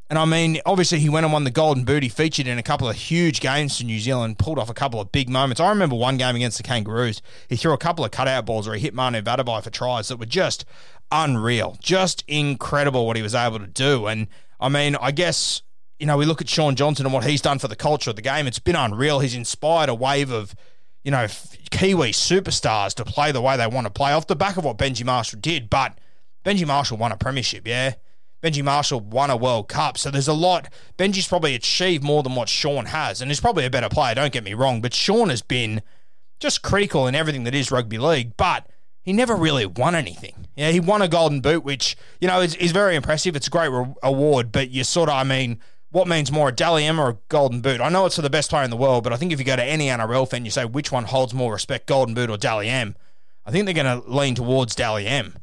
And 0.10 0.18
I 0.18 0.26
mean, 0.26 0.60
obviously, 0.66 0.98
he 0.98 1.10
went 1.10 1.26
and 1.26 1.32
won 1.32 1.44
the 1.44 1.52
Golden 1.52 1.84
Boot. 1.84 2.02
He 2.02 2.10
featured 2.10 2.48
in 2.48 2.58
a 2.58 2.64
couple 2.64 2.90
of 2.90 2.96
huge 2.96 3.40
games 3.40 3.78
to 3.78 3.84
New 3.84 4.00
Zealand, 4.00 4.40
pulled 4.40 4.58
off 4.58 4.68
a 4.68 4.74
couple 4.74 5.00
of 5.00 5.12
big 5.12 5.30
moments. 5.30 5.62
I 5.62 5.70
remember 5.70 5.96
one 5.96 6.18
game 6.18 6.36
against 6.36 6.58
the 6.58 6.64
Kangaroos. 6.64 7.22
He 7.50 7.56
threw 7.56 7.72
a 7.72 7.78
couple 7.78 8.04
of 8.04 8.10
cutout 8.10 8.48
balls 8.48 8.66
where 8.66 8.76
he 8.76 8.82
hit 8.82 8.96
Manu 8.96 9.22
Vatuvei 9.22 9.64
for 9.64 9.70
tries 9.70 10.08
that 10.08 10.18
were 10.18 10.26
just 10.26 10.66
unreal, 11.12 11.78
just 11.80 12.24
incredible 12.28 13.06
what 13.06 13.16
he 13.16 13.22
was 13.22 13.36
able 13.36 13.60
to 13.60 13.68
do. 13.68 14.08
And 14.08 14.26
I 14.60 14.70
mean, 14.70 14.96
I 14.96 15.12
guess, 15.12 15.62
you 16.00 16.08
know, 16.08 16.18
we 16.18 16.26
look 16.26 16.42
at 16.42 16.50
Shaun 16.50 16.76
Johnson 16.76 17.06
and 17.06 17.14
what 17.14 17.26
he's 17.26 17.44
done 17.44 17.60
for 17.60 17.68
the 17.68 17.76
culture 17.76 18.10
of 18.10 18.16
the 18.16 18.24
game. 18.24 18.48
It's 18.48 18.58
been 18.58 18.76
unreal. 18.76 19.20
He's 19.20 19.36
inspired 19.36 19.90
a 19.90 19.94
wave 19.94 20.32
of, 20.32 20.56
you 21.04 21.12
know, 21.12 21.28
Kiwi 21.70 22.12
superstars 22.12 22.96
to 22.96 23.06
play 23.06 23.32
the 23.32 23.40
way 23.40 23.56
they 23.56 23.68
want 23.68 23.86
to 23.86 23.92
play 23.92 24.14
off 24.14 24.26
the 24.26 24.36
back 24.36 24.58
of 24.58 24.66
what 24.66 24.80
Benji 24.80 25.06
Marshall 25.06 25.40
did. 25.40 25.70
But 25.70 25.96
Benji 26.44 26.66
Marshall 26.66 26.98
won 26.98 27.12
a 27.12 27.18
premiership, 27.18 27.68
yeah? 27.68 27.94
Benji 28.42 28.64
Marshall 28.64 29.00
won 29.00 29.30
a 29.30 29.38
World 29.38 29.68
Cup, 29.68 29.98
so 29.98 30.10
there's 30.10 30.28
a 30.28 30.34
lot. 30.34 30.68
Benji's 30.98 31.28
probably 31.28 31.54
achieved 31.54 32.04
more 32.04 32.24
than 32.24 32.36
what 32.36 32.50
Shaun 32.50 32.88
has, 32.88 33.22
and 33.22 33.30
he's 33.30 33.40
probably 33.40 33.66
a 33.66 33.70
better 33.70 33.90
player, 33.90 34.16
don't 34.16 34.34
get 34.34 34.44
me 34.44 34.54
wrong, 34.54 34.82
but 34.82 34.94
Shaun 34.94 35.30
has 35.30 35.42
been 35.42 35.82
just 36.40 36.64
critical 36.64 37.08
in 37.08 37.14
everything 37.14 37.44
that 37.44 37.54
is 37.54 37.72
rugby 37.72 38.00
league, 38.00 38.36
but 38.38 38.68
he 39.02 39.14
never 39.14 39.36
really 39.36 39.66
won 39.66 39.96
anything. 39.96 40.48
Yeah, 40.56 40.72
he 40.72 40.80
won 40.80 41.02
a 41.02 41.08
Golden 41.08 41.42
Boot, 41.42 41.64
which, 41.64 41.96
you 42.20 42.28
know, 42.28 42.42
is, 42.42 42.56
is 42.56 42.72
very 42.72 42.96
impressive. 42.96 43.36
It's 43.36 43.48
a 43.48 43.52
great 43.52 43.70
re- 43.70 43.94
award, 44.04 44.52
but 44.52 44.70
you 44.70 44.84
sort 44.84 45.10
of, 45.10 45.16
I 45.16 45.24
mean, 45.24 45.60
what 45.92 46.08
means 46.08 46.32
more, 46.32 46.50
a 46.50 46.52
Dally 46.52 46.86
M 46.86 47.00
or 47.00 47.10
a 47.10 47.18
Golden 47.30 47.62
Boot? 47.62 47.82
I 47.82 47.90
know 47.90 48.06
it's 48.06 48.16
for 48.16 48.22
the 48.22 48.30
best 48.30 48.50
player 48.50 48.64
in 48.64 48.70
the 48.70 48.78
world, 48.78 49.04
but 49.04 49.14
I 49.14 49.18
think 49.18 49.32
if 49.32 49.40
you 49.40 49.46
go 49.46 49.56
to 49.56 49.64
any 49.64 49.88
NRL 49.88 50.30
fan, 50.30 50.46
you 50.46 50.52
say 50.52 50.66
which 50.66 50.92
one 50.92 51.06
holds 51.06 51.34
more 51.34 51.54
respect, 51.54 51.86
Golden 51.88 52.16
Boot 52.16 52.30
or 52.30 52.38
Dally 52.38 52.70
M, 52.70 52.96
I 53.46 53.52
think 53.52 53.66
they're 53.66 53.74
going 53.74 54.02
to 54.02 54.10
lean 54.10 54.36
towards 54.36 54.76
Dally 54.76 55.08
M. 55.08 55.38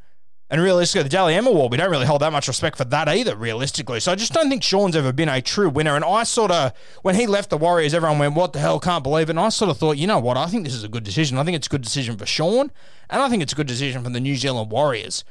And 0.51 0.63
realistically, 0.63 1.03
the 1.03 1.11
Dally 1.11 1.35
M 1.35 1.47
Award, 1.47 1.71
we 1.71 1.77
don't 1.77 1.91
really 1.91 2.07
hold 2.07 2.23
that 2.23 2.33
much 2.33 2.49
respect 2.49 2.79
for 2.79 2.85
that 2.87 3.07
either, 3.07 3.37
realistically. 3.37 4.01
So 4.01 4.13
I 4.13 4.15
just 4.15 4.33
don't 4.33 4.49
think 4.49 4.63
Shaun's 4.63 4.97
ever 4.97 5.13
been 5.13 5.29
a 5.29 5.43
true 5.43 5.69
winner. 5.69 5.95
And 5.95 6.05
I 6.05 6.23
sort 6.23 6.51
of, 6.51 6.73
when 7.03 7.17
he 7.17 7.27
left 7.27 7.51
the 7.51 7.59
Warriors, 7.59 7.93
everyone 7.93 8.19
went, 8.19 8.35
what 8.35 8.55
the 8.55 8.59
hell, 8.59 8.81
can't 8.81 9.05
believe 9.05 9.29
it. 9.29 9.33
And 9.33 9.41
I 9.41 9.51
sort 9.51 9.71
of 9.71 9.77
thought, 9.77 9.99
you 9.99 10.07
know 10.07 10.19
what, 10.19 10.39
I 10.39 10.47
think 10.47 10.65
this 10.65 10.73
is 10.73 10.85
a 10.85 10.89
good 10.89 11.05
decision. 11.05 11.37
I 11.37 11.45
think 11.45 11.57
it's 11.57 11.67
a 11.67 11.71
good 11.71 11.83
decision 11.83 12.17
for 12.17 12.25
Shaun, 12.25 12.73
and 13.11 13.21
I 13.21 13.29
think 13.29 13.43
it's 13.43 13.53
a 13.53 13.57
good 13.57 13.67
decision 13.67 14.03
for 14.03 14.09
the 14.09 14.21
New 14.21 14.37
Zealand 14.37 14.71
Warriors. 14.71 15.23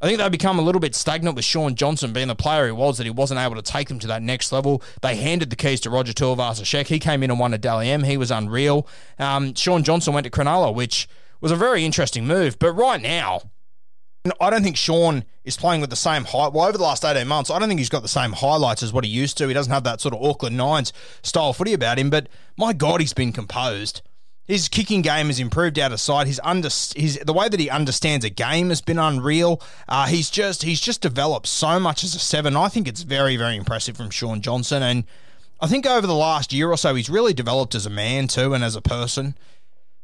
I 0.00 0.06
think 0.06 0.18
they've 0.18 0.30
become 0.30 0.58
a 0.58 0.62
little 0.62 0.80
bit 0.80 0.94
stagnant 0.94 1.34
with 1.34 1.44
Shaun 1.44 1.74
Johnson 1.74 2.12
being 2.12 2.28
the 2.28 2.36
player 2.36 2.66
he 2.66 2.72
was, 2.72 2.98
that 2.98 3.04
he 3.04 3.10
wasn't 3.10 3.40
able 3.40 3.56
to 3.56 3.62
take 3.62 3.88
them 3.88 3.98
to 4.00 4.06
that 4.08 4.22
next 4.22 4.52
level. 4.52 4.82
They 5.00 5.16
handed 5.16 5.50
the 5.50 5.56
keys 5.56 5.80
to 5.80 5.90
Roger 5.90 6.12
Tuivasa-Sheck. 6.12 6.86
He 6.86 6.98
came 6.98 7.22
in 7.22 7.30
and 7.30 7.40
won 7.40 7.54
a 7.54 7.58
Dally 7.58 7.90
M. 7.90 8.04
He 8.04 8.16
was 8.16 8.30
unreal. 8.30 8.86
Um, 9.18 9.54
Shaun 9.54 9.82
Johnson 9.82 10.12
went 10.12 10.24
to 10.24 10.30
Cronulla, 10.30 10.72
which 10.72 11.08
was 11.40 11.50
a 11.50 11.56
very 11.56 11.84
interesting 11.84 12.26
move. 12.26 12.58
But 12.60 12.74
right 12.74 13.02
now, 13.02 13.50
I 14.40 14.50
don't 14.50 14.62
think 14.62 14.76
Shaun 14.76 15.24
is 15.44 15.56
playing 15.56 15.80
with 15.80 15.90
the 15.90 15.96
same 15.96 16.24
height. 16.24 16.52
Well, 16.52 16.66
over 16.66 16.76
the 16.76 16.84
last 16.84 17.04
18 17.04 17.26
months, 17.26 17.50
I 17.50 17.58
don't 17.58 17.68
think 17.68 17.80
he's 17.80 17.88
got 17.88 18.02
the 18.02 18.08
same 18.08 18.32
highlights 18.32 18.82
as 18.82 18.92
what 18.92 19.04
he 19.04 19.10
used 19.10 19.38
to. 19.38 19.48
He 19.48 19.54
doesn't 19.54 19.72
have 19.72 19.84
that 19.84 20.00
sort 20.00 20.14
of 20.14 20.22
Auckland 20.22 20.56
Nines 20.56 20.92
style 21.22 21.52
footy 21.52 21.72
about 21.72 21.98
him, 21.98 22.10
but 22.10 22.28
my 22.56 22.72
God, 22.72 23.00
he's 23.00 23.12
been 23.12 23.32
composed. 23.32 24.02
His 24.44 24.68
kicking 24.68 25.02
game 25.02 25.26
has 25.26 25.38
improved 25.38 25.78
out 25.78 25.92
of 25.92 26.00
sight. 26.00 26.26
His 26.26 26.40
under 26.42 26.68
his 26.68 27.20
the 27.24 27.34
way 27.34 27.50
that 27.50 27.60
he 27.60 27.68
understands 27.68 28.24
a 28.24 28.30
game 28.30 28.70
has 28.70 28.80
been 28.80 28.98
unreal. 28.98 29.60
Uh, 29.86 30.06
he's 30.06 30.30
just 30.30 30.62
he's 30.62 30.80
just 30.80 31.02
developed 31.02 31.46
so 31.46 31.78
much 31.78 32.02
as 32.02 32.14
a 32.14 32.18
seven. 32.18 32.56
I 32.56 32.68
think 32.68 32.88
it's 32.88 33.02
very 33.02 33.36
very 33.36 33.56
impressive 33.56 33.98
from 33.98 34.08
Shaun 34.08 34.40
Johnson, 34.40 34.82
and 34.82 35.04
I 35.60 35.66
think 35.66 35.84
over 35.84 36.06
the 36.06 36.14
last 36.14 36.54
year 36.54 36.70
or 36.70 36.78
so 36.78 36.94
he's 36.94 37.10
really 37.10 37.34
developed 37.34 37.74
as 37.74 37.84
a 37.84 37.90
man 37.90 38.26
too 38.26 38.54
and 38.54 38.64
as 38.64 38.74
a 38.74 38.80
person 38.80 39.36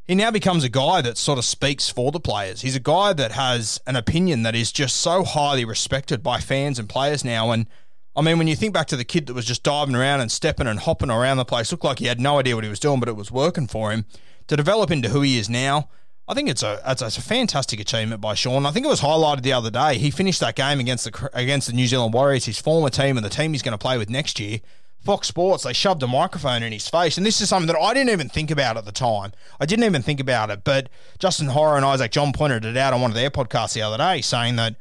he 0.07 0.15
now 0.15 0.31
becomes 0.31 0.65
a 0.65 0.69
guy 0.69 1.01
that 1.01 1.17
sort 1.17 1.39
of 1.39 1.45
speaks 1.45 1.89
for 1.89 2.13
the 2.13 2.21
players. 2.21 2.61
He's 2.61 2.77
a 2.77 2.81
guy 2.81 3.13
that 3.15 3.33
has 3.33 3.81
an 3.87 3.97
opinion 3.97 4.43
that 4.43 4.55
is 4.55 4.71
just 4.71 4.97
so 4.97 5.25
highly 5.25 5.65
respected 5.65 6.23
by 6.23 6.41
fans 6.41 6.79
and 6.79 6.89
players 6.89 7.25
now. 7.25 7.53
And 7.53 7.67
I 8.15 8.21
mean, 8.21 8.37
when 8.39 8.47
you 8.47 8.55
think 8.55 8.75
back 8.75 8.87
to 8.89 8.97
the 8.97 9.05
kid 9.05 9.27
that 9.27 9.35
was 9.35 9.47
just 9.47 9.63
diving 9.63 9.95
around 9.95 10.21
and 10.21 10.31
stepping 10.31 10.67
and 10.67 10.81
hopping 10.81 11.11
around 11.11 11.39
the 11.39 11.45
place, 11.45 11.73
looked 11.73 11.85
like 11.85 12.01
he 12.01 12.07
had 12.07 12.21
no 12.21 12.39
idea 12.39 12.55
what 12.55 12.65
he 12.65 12.71
was 12.71 12.81
doing, 12.81 13.01
but 13.01 13.09
it 13.09 13.17
was 13.17 13.31
working 13.31 13.67
for 13.67 13.93
him 13.93 14.05
to 14.47 14.57
develop 14.57 14.91
into 14.91 15.09
who 15.09 15.23
he 15.23 15.39
is 15.39 15.49
now. 15.49 15.89
I 16.27 16.35
think 16.35 16.49
it's 16.49 16.63
a 16.63 16.81
it's, 16.87 17.03
a 17.03 17.23
fantastic 17.23 17.81
achievement 17.81 18.21
by 18.21 18.35
Shaun. 18.35 18.65
I 18.65 18.71
think 18.71 18.87
it 18.87 18.89
was 18.89 19.03
highlighted 19.03 19.43
the 19.43 19.53
other 19.53 19.71
day. 19.71 19.99
He 19.99 20.11
finished 20.11 20.41
that 20.41 20.57
game 20.57 20.81
against 20.81 21.05
the 21.05 21.31
against 21.35 21.67
the 21.67 21.75
New 21.75 21.87
Zealand 21.87 22.15
Warriors, 22.15 22.47
his 22.47 22.59
former 22.59 22.89
team 22.89 23.19
and 23.19 23.25
the 23.25 23.31
team 23.31 23.53
he's 23.53 23.63
going 23.63 23.77
to 23.77 23.79
play 23.79 23.99
with 23.99 24.09
next 24.09 24.41
year. 24.41 24.61
Fox 25.05 25.29
Sports, 25.29 25.65
they 25.65 25.75
shoved 25.75 26.03
a 26.03 26.07
microphone 26.07 26.63
in 26.63 26.73
his 26.73 26.89
face. 26.89 27.19
And 27.19 27.27
this 27.27 27.41
is 27.41 27.49
something 27.49 27.67
that 27.67 27.79
I 27.79 27.93
didn't 27.93 28.11
even 28.11 28.31
think 28.31 28.51
about 28.51 28.79
at 28.79 28.87
the 28.87 28.93
time. 28.93 29.33
I 29.61 29.67
didn't 29.67 29.85
even 29.85 30.03
think 30.03 30.19
about 30.19 30.51
it. 30.51 30.65
But 30.65 30.89
Justin 31.19 31.49
Horo 31.49 31.77
and 31.77 31.85
Isaac 31.85 32.11
John 32.11 32.33
pointed 32.33 32.65
it 32.65 32.77
out 32.77 32.95
on 32.95 33.03
one 33.03 33.11
of 33.11 33.15
their 33.15 33.31
podcasts 33.31 33.75
the 33.75 33.83
other 33.83 33.99
day, 33.99 34.23
saying 34.23 34.57
that, 34.57 34.77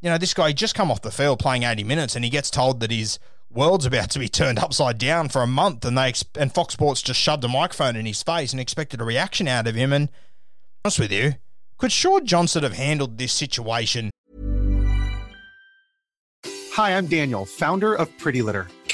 you 0.00 0.08
know, 0.08 0.18
this 0.18 0.32
guy 0.34 0.52
just 0.52 0.76
come 0.76 0.90
off 0.90 1.02
the 1.02 1.10
field 1.10 1.40
playing 1.40 1.64
80 1.64 1.82
minutes 1.82 2.14
and 2.14 2.24
he 2.24 2.30
gets 2.30 2.50
told 2.50 2.78
that 2.80 2.92
his 2.92 3.18
world's 3.50 3.86
about 3.86 4.10
to 4.10 4.18
be 4.20 4.28
turned 4.28 4.60
upside 4.60 4.98
down 4.98 5.28
for 5.28 5.42
a 5.42 5.46
month. 5.46 5.84
And 5.84 5.98
they 5.98 6.12
and 6.38 6.54
Fox 6.54 6.74
Sports 6.74 7.02
just 7.02 7.18
shoved 7.18 7.42
a 7.42 7.48
microphone 7.48 7.96
in 7.96 8.06
his 8.06 8.22
face 8.22 8.52
and 8.52 8.60
expected 8.60 9.00
a 9.00 9.04
reaction 9.04 9.48
out 9.48 9.66
of 9.66 9.74
him. 9.74 9.92
And 9.92 10.08
honest 10.84 11.00
with 11.00 11.10
you, 11.10 11.34
could 11.78 11.90
Shaun 11.90 12.26
Johnson 12.26 12.62
have 12.62 12.74
handled 12.74 13.18
this 13.18 13.32
situation? 13.32 14.10
Hi, 16.74 16.96
I'm 16.96 17.06
Daniel, 17.06 17.44
founder 17.44 17.94
of 17.94 18.16
Pretty 18.18 18.42
Litter. 18.42 18.68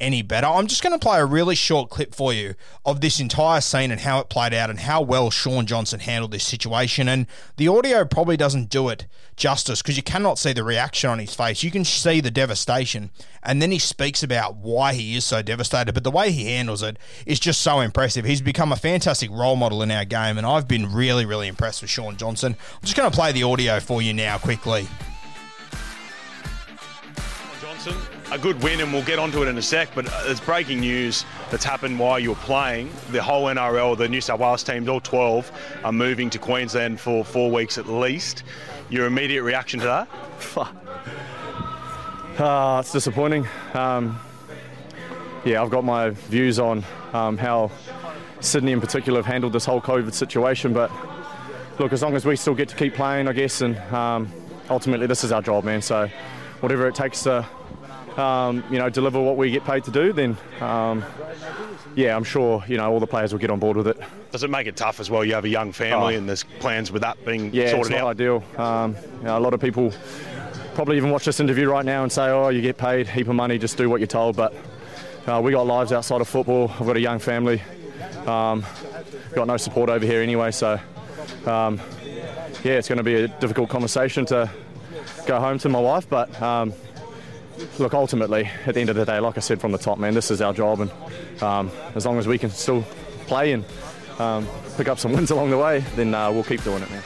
Any 0.00 0.22
better. 0.22 0.46
I'm 0.46 0.68
just 0.68 0.82
going 0.82 0.96
to 0.96 1.04
play 1.04 1.18
a 1.18 1.24
really 1.24 1.56
short 1.56 1.90
clip 1.90 2.14
for 2.14 2.32
you 2.32 2.54
of 2.84 3.00
this 3.00 3.18
entire 3.18 3.60
scene 3.60 3.90
and 3.90 4.00
how 4.00 4.20
it 4.20 4.28
played 4.28 4.54
out 4.54 4.70
and 4.70 4.78
how 4.78 5.02
well 5.02 5.28
Shaun 5.28 5.66
Johnson 5.66 5.98
handled 5.98 6.30
this 6.30 6.44
situation. 6.44 7.08
And 7.08 7.26
the 7.56 7.66
audio 7.66 8.04
probably 8.04 8.36
doesn't 8.36 8.70
do 8.70 8.90
it 8.90 9.06
justice 9.34 9.82
because 9.82 9.96
you 9.96 10.04
cannot 10.04 10.38
see 10.38 10.52
the 10.52 10.62
reaction 10.62 11.10
on 11.10 11.18
his 11.18 11.34
face. 11.34 11.64
You 11.64 11.72
can 11.72 11.84
see 11.84 12.20
the 12.20 12.30
devastation. 12.30 13.10
And 13.42 13.60
then 13.60 13.72
he 13.72 13.80
speaks 13.80 14.22
about 14.22 14.56
why 14.56 14.92
he 14.92 15.16
is 15.16 15.24
so 15.24 15.42
devastated. 15.42 15.94
But 15.94 16.04
the 16.04 16.12
way 16.12 16.30
he 16.30 16.44
handles 16.44 16.82
it 16.82 16.96
is 17.26 17.40
just 17.40 17.60
so 17.60 17.80
impressive. 17.80 18.24
He's 18.24 18.40
become 18.40 18.70
a 18.70 18.76
fantastic 18.76 19.30
role 19.30 19.56
model 19.56 19.82
in 19.82 19.90
our 19.90 20.04
game. 20.04 20.38
And 20.38 20.46
I've 20.46 20.68
been 20.68 20.92
really, 20.92 21.26
really 21.26 21.48
impressed 21.48 21.82
with 21.82 21.90
Shaun 21.90 22.16
Johnson. 22.16 22.54
I'm 22.74 22.82
just 22.82 22.96
going 22.96 23.10
to 23.10 23.16
play 23.16 23.32
the 23.32 23.42
audio 23.42 23.80
for 23.80 24.00
you 24.00 24.14
now 24.14 24.38
quickly. 24.38 24.86
Johnson 27.60 28.17
a 28.30 28.38
good 28.38 28.62
win, 28.62 28.80
and 28.80 28.92
we'll 28.92 29.04
get 29.04 29.18
onto 29.18 29.42
it 29.42 29.48
in 29.48 29.56
a 29.56 29.62
sec. 29.62 29.88
But 29.94 30.06
there's 30.24 30.40
breaking 30.40 30.80
news 30.80 31.24
that's 31.50 31.64
happened 31.64 31.98
while 31.98 32.18
you're 32.18 32.34
playing. 32.36 32.90
The 33.10 33.22
whole 33.22 33.46
NRL, 33.46 33.96
the 33.96 34.08
New 34.08 34.20
South 34.20 34.40
Wales 34.40 34.62
teams, 34.62 34.88
all 34.88 35.00
12, 35.00 35.50
are 35.84 35.92
moving 35.92 36.30
to 36.30 36.38
Queensland 36.38 37.00
for 37.00 37.24
four 37.24 37.50
weeks 37.50 37.78
at 37.78 37.86
least. 37.86 38.44
Your 38.90 39.06
immediate 39.06 39.42
reaction 39.42 39.80
to 39.80 39.86
that? 39.86 40.08
Fuck. 40.38 40.74
uh, 42.38 42.78
it's 42.80 42.92
disappointing. 42.92 43.46
Um, 43.74 44.18
yeah, 45.44 45.62
I've 45.62 45.70
got 45.70 45.84
my 45.84 46.10
views 46.10 46.58
on 46.58 46.84
um, 47.12 47.38
how 47.38 47.70
Sydney 48.40 48.72
in 48.72 48.80
particular 48.80 49.18
have 49.18 49.26
handled 49.26 49.52
this 49.52 49.64
whole 49.64 49.80
COVID 49.80 50.12
situation, 50.12 50.72
but 50.72 50.90
look, 51.78 51.92
as 51.92 52.02
long 52.02 52.14
as 52.14 52.24
we 52.26 52.36
still 52.36 52.54
get 52.54 52.68
to 52.68 52.76
keep 52.76 52.94
playing, 52.94 53.28
I 53.28 53.32
guess, 53.32 53.62
and 53.62 53.78
um, 53.92 54.30
ultimately 54.68 55.06
this 55.06 55.24
is 55.24 55.32
our 55.32 55.42
job, 55.42 55.64
man. 55.64 55.80
So 55.80 56.08
whatever 56.60 56.86
it 56.88 56.94
takes 56.94 57.22
to 57.22 57.46
um, 58.18 58.64
you 58.70 58.78
know, 58.78 58.90
deliver 58.90 59.20
what 59.20 59.36
we 59.36 59.50
get 59.50 59.64
paid 59.64 59.84
to 59.84 59.90
do, 59.90 60.12
then 60.12 60.36
um, 60.60 61.04
yeah, 61.94 62.16
I'm 62.16 62.24
sure 62.24 62.64
you 62.66 62.76
know 62.76 62.90
all 62.90 63.00
the 63.00 63.06
players 63.06 63.32
will 63.32 63.40
get 63.40 63.50
on 63.50 63.58
board 63.58 63.76
with 63.76 63.86
it. 63.86 63.98
Does 64.30 64.42
it 64.42 64.50
make 64.50 64.66
it 64.66 64.76
tough 64.76 65.00
as 65.00 65.10
well? 65.10 65.24
You 65.24 65.34
have 65.34 65.44
a 65.44 65.48
young 65.48 65.72
family, 65.72 66.14
oh. 66.14 66.18
and 66.18 66.28
there's 66.28 66.44
plans 66.58 66.90
with 66.90 67.02
that 67.02 67.24
being 67.24 67.52
yeah, 67.54 67.70
sorted 67.70 67.92
it's 67.92 68.00
not 68.00 68.00
out. 68.00 68.08
ideal. 68.08 68.44
Um, 68.56 68.96
you 69.18 69.24
know, 69.24 69.38
a 69.38 69.40
lot 69.40 69.54
of 69.54 69.60
people 69.60 69.92
probably 70.74 70.96
even 70.96 71.10
watch 71.10 71.24
this 71.24 71.40
interview 71.40 71.68
right 71.68 71.84
now 71.84 72.02
and 72.02 72.12
say, 72.12 72.28
"Oh, 72.28 72.48
you 72.48 72.60
get 72.60 72.76
paid 72.76 73.06
a 73.06 73.10
heap 73.10 73.28
of 73.28 73.34
money, 73.34 73.58
just 73.58 73.76
do 73.76 73.88
what 73.88 74.00
you're 74.00 74.06
told." 74.06 74.36
But 74.36 74.54
uh, 75.26 75.40
we 75.42 75.52
got 75.52 75.66
lives 75.66 75.92
outside 75.92 76.20
of 76.20 76.28
football. 76.28 76.70
I've 76.70 76.86
got 76.86 76.96
a 76.96 77.00
young 77.00 77.18
family. 77.18 77.62
Um, 78.26 78.64
got 79.34 79.46
no 79.46 79.56
support 79.56 79.90
over 79.90 80.04
here 80.04 80.22
anyway, 80.22 80.50
so 80.50 80.78
um, 81.46 81.80
yeah, 82.64 82.72
it's 82.72 82.88
going 82.88 82.98
to 82.98 83.04
be 83.04 83.14
a 83.14 83.28
difficult 83.28 83.70
conversation 83.70 84.26
to 84.26 84.50
go 85.26 85.40
home 85.40 85.58
to 85.58 85.68
my 85.68 85.80
wife, 85.80 86.08
but 86.08 86.40
um, 86.42 86.72
look, 87.78 87.94
ultimately, 87.94 88.50
at 88.66 88.74
the 88.74 88.80
end 88.80 88.90
of 88.90 88.96
the 88.96 89.04
day, 89.04 89.20
like 89.20 89.36
I 89.36 89.40
said 89.40 89.60
from 89.60 89.72
the 89.72 89.78
top, 89.78 89.98
man, 89.98 90.14
this 90.14 90.30
is 90.30 90.40
our 90.40 90.52
job, 90.52 90.80
and 90.80 90.90
um, 91.42 91.70
as 91.94 92.06
long 92.06 92.18
as 92.18 92.26
we 92.26 92.38
can 92.38 92.50
still 92.50 92.82
play 93.26 93.52
and 93.52 93.64
um, 94.18 94.46
pick 94.76 94.88
up 94.88 94.98
some 94.98 95.12
wins 95.14 95.30
along 95.30 95.50
the 95.50 95.58
way, 95.58 95.80
then 95.96 96.14
uh, 96.14 96.30
we'll 96.30 96.44
keep 96.44 96.62
doing 96.62 96.82
it, 96.82 96.90
man. 96.90 97.02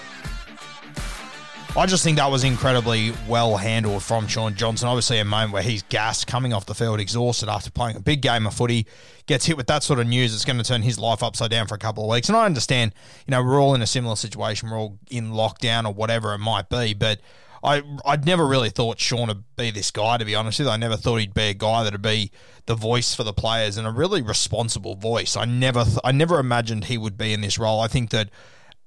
I 1.74 1.86
just 1.86 2.04
think 2.04 2.18
that 2.18 2.30
was 2.30 2.44
incredibly 2.44 3.14
well 3.26 3.56
handled 3.56 4.02
from 4.02 4.26
Shaun 4.26 4.54
Johnson. 4.54 4.88
Obviously, 4.88 5.20
a 5.20 5.24
moment 5.24 5.54
where 5.54 5.62
he's 5.62 5.82
gassed, 5.84 6.26
coming 6.26 6.52
off 6.52 6.66
the 6.66 6.74
field, 6.74 7.00
exhausted 7.00 7.48
after 7.48 7.70
playing 7.70 7.96
a 7.96 8.00
big 8.00 8.20
game 8.20 8.46
of 8.46 8.52
footy, 8.52 8.86
gets 9.24 9.46
hit 9.46 9.56
with 9.56 9.68
that 9.68 9.82
sort 9.82 9.98
of 9.98 10.06
news. 10.06 10.34
It's 10.34 10.44
going 10.44 10.58
to 10.58 10.64
turn 10.64 10.82
his 10.82 10.98
life 10.98 11.22
upside 11.22 11.50
down 11.50 11.66
for 11.66 11.74
a 11.74 11.78
couple 11.78 12.04
of 12.04 12.10
weeks. 12.10 12.28
And 12.28 12.36
I 12.36 12.44
understand, 12.44 12.92
you 13.26 13.30
know, 13.30 13.42
we're 13.42 13.58
all 13.58 13.74
in 13.74 13.80
a 13.80 13.86
similar 13.86 14.16
situation. 14.16 14.68
We're 14.68 14.78
all 14.78 14.98
in 15.10 15.30
lockdown 15.30 15.86
or 15.86 15.94
whatever 15.94 16.34
it 16.34 16.40
might 16.40 16.68
be. 16.68 16.92
But 16.92 17.20
I 17.62 17.82
I'd 18.04 18.26
never 18.26 18.46
really 18.46 18.70
thought 18.70 18.98
Shaun 18.98 19.28
would 19.28 19.44
be 19.56 19.70
this 19.70 19.90
guy. 19.90 20.16
To 20.18 20.24
be 20.24 20.34
honest 20.34 20.58
with 20.58 20.66
you, 20.66 20.72
I 20.72 20.76
never 20.76 20.96
thought 20.96 21.18
he'd 21.18 21.34
be 21.34 21.50
a 21.50 21.54
guy 21.54 21.84
that'd 21.84 22.02
be 22.02 22.30
the 22.66 22.74
voice 22.74 23.14
for 23.14 23.24
the 23.24 23.32
players 23.32 23.76
and 23.76 23.86
a 23.86 23.90
really 23.90 24.22
responsible 24.22 24.96
voice. 24.96 25.36
I 25.36 25.44
never 25.44 25.84
th- 25.84 25.98
I 26.04 26.12
never 26.12 26.38
imagined 26.38 26.84
he 26.84 26.98
would 26.98 27.16
be 27.16 27.32
in 27.32 27.40
this 27.40 27.58
role. 27.58 27.80
I 27.80 27.88
think 27.88 28.10
that 28.10 28.30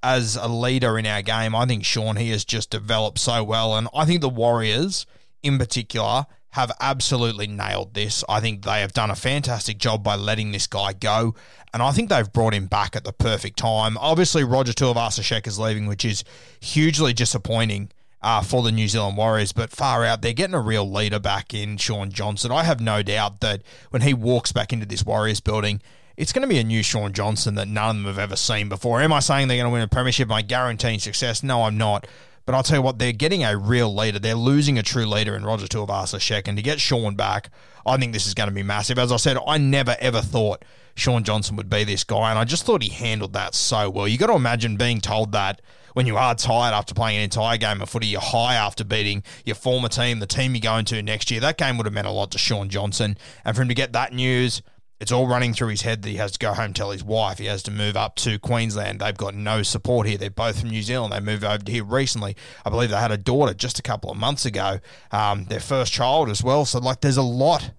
as 0.02 0.36
a 0.36 0.48
leader 0.48 0.98
in 0.98 1.06
our 1.06 1.22
game, 1.22 1.54
I 1.54 1.66
think 1.66 1.84
Shaun 1.84 2.16
he 2.16 2.30
has 2.30 2.44
just 2.44 2.70
developed 2.70 3.18
so 3.18 3.42
well, 3.42 3.76
and 3.76 3.88
I 3.94 4.04
think 4.04 4.20
the 4.20 4.28
Warriors 4.28 5.06
in 5.42 5.58
particular 5.58 6.26
have 6.50 6.72
absolutely 6.80 7.46
nailed 7.46 7.92
this. 7.94 8.24
I 8.28 8.40
think 8.40 8.64
they 8.64 8.80
have 8.80 8.92
done 8.92 9.10
a 9.10 9.16
fantastic 9.16 9.78
job 9.78 10.02
by 10.02 10.16
letting 10.16 10.52
this 10.52 10.66
guy 10.66 10.92
go, 10.92 11.34
and 11.72 11.82
I 11.82 11.92
think 11.92 12.08
they've 12.08 12.32
brought 12.32 12.54
him 12.54 12.66
back 12.66 12.96
at 12.96 13.04
the 13.04 13.12
perfect 13.12 13.58
time. 13.58 13.98
Obviously, 13.98 14.44
Roger 14.44 14.72
Tuivasa-Sheck 14.72 15.46
is 15.46 15.58
leaving, 15.58 15.86
which 15.86 16.04
is 16.04 16.24
hugely 16.60 17.12
disappointing 17.12 17.90
uh, 18.22 18.42
for 18.42 18.62
the 18.62 18.72
New 18.72 18.88
Zealand 18.88 19.16
Warriors, 19.16 19.52
but 19.52 19.70
far 19.70 20.04
out, 20.04 20.22
they're 20.22 20.32
getting 20.32 20.54
a 20.54 20.60
real 20.60 20.90
leader 20.90 21.18
back 21.18 21.54
in 21.54 21.76
Shaun 21.76 22.10
Johnson. 22.10 22.50
I 22.50 22.64
have 22.64 22.80
no 22.80 23.02
doubt 23.02 23.40
that 23.40 23.62
when 23.90 24.02
he 24.02 24.14
walks 24.14 24.52
back 24.52 24.72
into 24.72 24.86
this 24.86 25.04
Warriors 25.04 25.40
building, 25.40 25.80
it's 26.16 26.32
going 26.32 26.42
to 26.42 26.48
be 26.48 26.58
a 26.58 26.64
new 26.64 26.82
Shaun 26.82 27.12
Johnson 27.12 27.56
that 27.56 27.68
none 27.68 27.90
of 27.90 27.96
them 27.96 28.04
have 28.06 28.18
ever 28.18 28.36
seen 28.36 28.68
before. 28.68 29.00
Am 29.02 29.12
I 29.12 29.20
saying 29.20 29.48
they're 29.48 29.58
going 29.58 29.68
to 29.68 29.72
win 29.72 29.82
a 29.82 29.88
premiership? 29.88 30.28
Am 30.28 30.32
I 30.32 30.42
guaranteeing 30.42 30.98
success? 30.98 31.42
No, 31.42 31.64
I'm 31.64 31.76
not. 31.76 32.06
But 32.46 32.54
I'll 32.54 32.62
tell 32.62 32.78
you 32.78 32.82
what, 32.82 32.98
they're 32.98 33.12
getting 33.12 33.44
a 33.44 33.56
real 33.56 33.94
leader. 33.94 34.20
They're 34.20 34.36
losing 34.36 34.78
a 34.78 34.82
true 34.82 35.04
leader 35.04 35.34
in 35.34 35.44
Roger 35.44 35.66
Tuivasa-Sheck, 35.66 36.46
and 36.46 36.56
to 36.56 36.62
get 36.62 36.80
Shaun 36.80 37.16
back, 37.16 37.50
I 37.84 37.96
think 37.96 38.12
this 38.12 38.26
is 38.26 38.34
going 38.34 38.48
to 38.48 38.54
be 38.54 38.62
massive. 38.62 38.98
As 38.98 39.10
I 39.10 39.16
said, 39.16 39.36
I 39.46 39.58
never 39.58 39.96
ever 40.00 40.20
thought 40.20 40.64
Shaun 40.96 41.22
Johnson 41.22 41.56
would 41.56 41.70
be 41.70 41.84
this 41.84 42.02
guy, 42.02 42.30
and 42.30 42.38
I 42.38 42.44
just 42.44 42.64
thought 42.64 42.82
he 42.82 42.88
handled 42.88 43.34
that 43.34 43.54
so 43.54 43.88
well. 43.88 44.08
You 44.08 44.18
got 44.18 44.26
to 44.28 44.34
imagine 44.34 44.76
being 44.76 45.00
told 45.00 45.32
that 45.32 45.62
when 45.92 46.06
you 46.06 46.16
are 46.16 46.34
tired 46.34 46.74
after 46.74 46.94
playing 46.94 47.18
an 47.18 47.24
entire 47.24 47.56
game 47.56 47.80
of 47.80 47.88
footy, 47.88 48.06
you're 48.06 48.20
high 48.20 48.54
after 48.54 48.84
beating 48.84 49.22
your 49.44 49.56
former 49.56 49.88
team, 49.88 50.18
the 50.18 50.26
team 50.26 50.54
you're 50.54 50.60
going 50.60 50.84
to 50.86 51.02
next 51.02 51.30
year. 51.30 51.40
That 51.40 51.58
game 51.58 51.76
would 51.76 51.86
have 51.86 51.94
meant 51.94 52.06
a 52.06 52.10
lot 52.10 52.32
to 52.32 52.38
Shaun 52.38 52.68
Johnson. 52.68 53.16
And 53.44 53.54
for 53.54 53.62
him 53.62 53.68
to 53.68 53.74
get 53.74 53.92
that 53.92 54.12
news, 54.12 54.62
it's 54.98 55.12
all 55.12 55.26
running 55.26 55.52
through 55.52 55.68
his 55.68 55.82
head 55.82 56.02
that 56.02 56.08
he 56.08 56.16
has 56.16 56.32
to 56.32 56.38
go 56.38 56.54
home 56.54 56.72
tell 56.72 56.90
his 56.90 57.04
wife 57.04 57.38
he 57.38 57.46
has 57.46 57.62
to 57.64 57.70
move 57.70 57.96
up 57.96 58.16
to 58.16 58.38
Queensland. 58.38 59.00
They've 59.00 59.16
got 59.16 59.34
no 59.34 59.62
support 59.62 60.06
here. 60.06 60.16
They're 60.16 60.30
both 60.30 60.60
from 60.60 60.70
New 60.70 60.82
Zealand. 60.82 61.12
They 61.12 61.20
moved 61.20 61.44
over 61.44 61.62
here 61.66 61.84
recently. 61.84 62.36
I 62.64 62.70
believe 62.70 62.90
they 62.90 62.96
had 62.96 63.12
a 63.12 63.18
daughter 63.18 63.52
just 63.52 63.78
a 63.78 63.82
couple 63.82 64.10
of 64.10 64.16
months 64.16 64.46
ago, 64.46 64.80
um, 65.12 65.44
their 65.44 65.60
first 65.60 65.92
child 65.92 66.30
as 66.30 66.42
well. 66.42 66.64
So, 66.64 66.78
like, 66.78 67.00
there's 67.02 67.18
a 67.18 67.22
lot. 67.22 67.72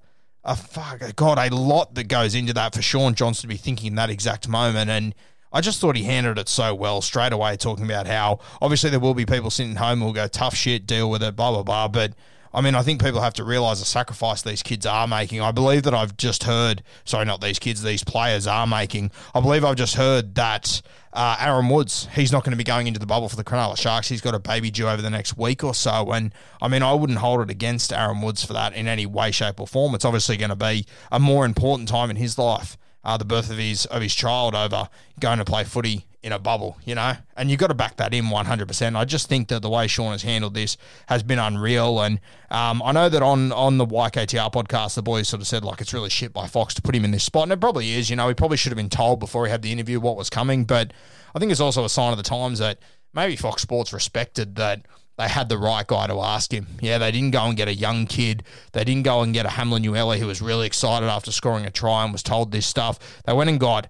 A 0.47 0.55
fuck, 0.55 1.15
God, 1.17 1.37
a 1.37 1.53
lot 1.53 1.95
that 1.95 2.05
goes 2.05 2.33
into 2.33 2.53
that 2.53 2.73
for 2.73 2.81
Shaun 2.81 3.15
Johnson 3.15 3.41
to 3.41 3.47
be 3.47 3.57
thinking 3.57 3.87
in 3.87 3.95
that 3.95 4.09
exact 4.09 4.47
moment. 4.47 4.89
And 4.89 5.13
I 5.51 5.59
just 5.59 5.81
thought 5.81 5.97
he 5.97 6.03
handled 6.03 6.39
it 6.39 6.47
so 6.47 6.73
well 6.73 7.01
straight 7.01 7.33
away, 7.33 7.57
talking 7.57 7.83
about 7.83 8.07
how 8.07 8.39
obviously 8.61 8.89
there 8.89 9.01
will 9.01 9.13
be 9.13 9.25
people 9.25 9.49
sitting 9.49 9.75
home 9.75 9.99
who 9.99 10.05
will 10.05 10.13
go 10.13 10.27
tough 10.27 10.55
shit, 10.55 10.87
deal 10.87 11.09
with 11.09 11.21
it, 11.21 11.35
blah 11.35 11.51
blah 11.51 11.63
blah. 11.63 11.89
But 11.89 12.13
I 12.57 12.61
mean, 12.61 12.73
I 12.73 12.81
think 12.81 13.03
people 13.03 13.21
have 13.21 13.35
to 13.35 13.43
realise 13.43 13.77
the 13.77 13.85
sacrifice 13.85 14.41
these 14.41 14.63
kids 14.63 14.87
are 14.87 15.07
making. 15.07 15.41
I 15.41 15.51
believe 15.51 15.83
that 15.83 15.93
I've 15.93 16.17
just 16.17 16.45
heard, 16.45 16.81
sorry, 17.05 17.23
not 17.23 17.39
these 17.39 17.59
kids, 17.59 17.83
these 17.83 18.03
players 18.03 18.47
are 18.47 18.65
making. 18.65 19.11
I 19.35 19.41
believe 19.41 19.63
I've 19.63 19.75
just 19.75 19.93
heard 19.93 20.33
that 20.33 20.81
uh, 21.13 21.37
Aaron 21.39 21.69
Woods, 21.69 22.07
he's 22.15 22.31
not 22.31 22.43
going 22.43 22.53
to 22.53 22.57
be 22.57 22.63
going 22.63 22.87
into 22.87 22.99
the 22.99 23.05
bubble 23.05 23.29
for 23.29 23.35
the 23.35 23.43
Cronulla 23.43 23.77
Sharks. 23.77 24.09
He's 24.09 24.21
got 24.21 24.33
a 24.33 24.39
baby 24.39 24.71
due 24.71 24.89
over 24.89 25.03
the 25.03 25.11
next 25.11 25.37
week 25.37 25.63
or 25.63 25.75
so. 25.75 26.11
And 26.11 26.33
I 26.59 26.67
mean, 26.67 26.81
I 26.81 26.95
wouldn't 26.95 27.19
hold 27.19 27.41
it 27.41 27.51
against 27.51 27.93
Aaron 27.93 28.23
Woods 28.23 28.43
for 28.43 28.53
that 28.53 28.73
in 28.73 28.87
any 28.87 29.05
way, 29.05 29.29
shape, 29.29 29.59
or 29.59 29.67
form. 29.67 29.93
It's 29.93 30.03
obviously 30.03 30.35
going 30.35 30.49
to 30.49 30.55
be 30.55 30.87
a 31.11 31.19
more 31.19 31.45
important 31.45 31.87
time 31.87 32.09
in 32.09 32.15
his 32.15 32.39
life 32.39 32.75
uh, 33.07 33.17
the 33.17 33.25
birth 33.25 33.49
of 33.49 33.57
his 33.57 33.85
of 33.87 34.01
his 34.01 34.13
child 34.13 34.53
over 34.53 34.89
going 35.19 35.39
to 35.39 35.45
play 35.45 35.63
footy 35.63 36.05
in 36.23 36.33
a 36.33 36.39
bubble, 36.39 36.77
you 36.83 36.93
know, 36.93 37.13
and 37.37 37.49
you've 37.49 37.59
got 37.59 37.67
to 37.67 37.73
back 37.73 37.95
that 37.95 38.13
in 38.13 38.25
100%. 38.25 38.95
I 38.97 39.05
just 39.05 39.29
think 39.29 39.47
that 39.47 39.61
the 39.61 39.69
way 39.69 39.87
Shaun 39.87 40.11
has 40.11 40.23
handled 40.23 40.55
this 40.55 40.75
has 41.07 41.23
been 41.23 41.39
unreal. 41.39 42.01
And 42.01 42.19
um, 42.51 42.81
I 42.83 42.91
know 42.91 43.07
that 43.07 43.21
on, 43.21 43.53
on 43.53 43.77
the 43.77 43.85
YKTR 43.85 44.51
podcast, 44.51 44.95
the 44.95 45.01
boys 45.01 45.29
sort 45.29 45.41
of 45.41 45.47
said, 45.47 45.63
like, 45.63 45.79
it's 45.79 45.93
really 45.93 46.09
shit 46.09 46.33
by 46.33 46.47
Fox 46.47 46.73
to 46.73 46.81
put 46.81 46.95
him 46.95 47.05
in 47.05 47.11
this 47.11 47.23
spot. 47.23 47.43
And 47.43 47.53
it 47.53 47.61
probably 47.61 47.93
is, 47.93 48.09
you 48.09 48.17
know, 48.17 48.27
he 48.27 48.33
probably 48.33 48.57
should 48.57 48.71
have 48.73 48.77
been 48.77 48.89
told 48.89 49.21
before 49.21 49.45
he 49.45 49.51
had 49.51 49.61
the 49.61 49.71
interview 49.71 50.01
what 50.01 50.17
was 50.17 50.29
coming. 50.29 50.65
But 50.65 50.91
I 51.33 51.39
think 51.39 51.49
it's 51.49 51.61
also 51.61 51.85
a 51.85 51.89
sign 51.89 52.11
of 52.11 52.17
the 52.17 52.23
times 52.23 52.59
that 52.59 52.79
maybe 53.13 53.37
Fox 53.37 53.61
Sports 53.61 53.93
respected 53.93 54.55
that 54.55 54.81
they 55.17 55.27
had 55.27 55.50
the 55.50 55.57
right 55.57 55.86
guy 55.86 56.07
to 56.07 56.19
ask 56.21 56.53
him. 56.53 56.67
Yeah, 56.81 57.00
they 57.00 57.12
didn't 57.12 57.31
go 57.31 57.45
and 57.45 57.57
get 57.57 57.67
a 57.67 57.74
young 57.74 58.05
kid. 58.05 58.43
They 58.74 58.83
didn't 58.83 59.03
go 59.03 59.21
and 59.21 59.33
get 59.33 59.45
a 59.45 59.50
Hamlin 59.50 59.83
Uele 59.83 60.19
who 60.19 60.27
was 60.27 60.41
really 60.41 60.67
excited 60.67 61.07
after 61.07 61.31
scoring 61.31 61.65
a 61.65 61.71
try 61.71 62.03
and 62.03 62.13
was 62.13 62.24
told 62.24 62.51
this 62.51 62.67
stuff. 62.67 63.00
They 63.25 63.33
went 63.33 63.50
and 63.50 63.59
got 63.59 63.89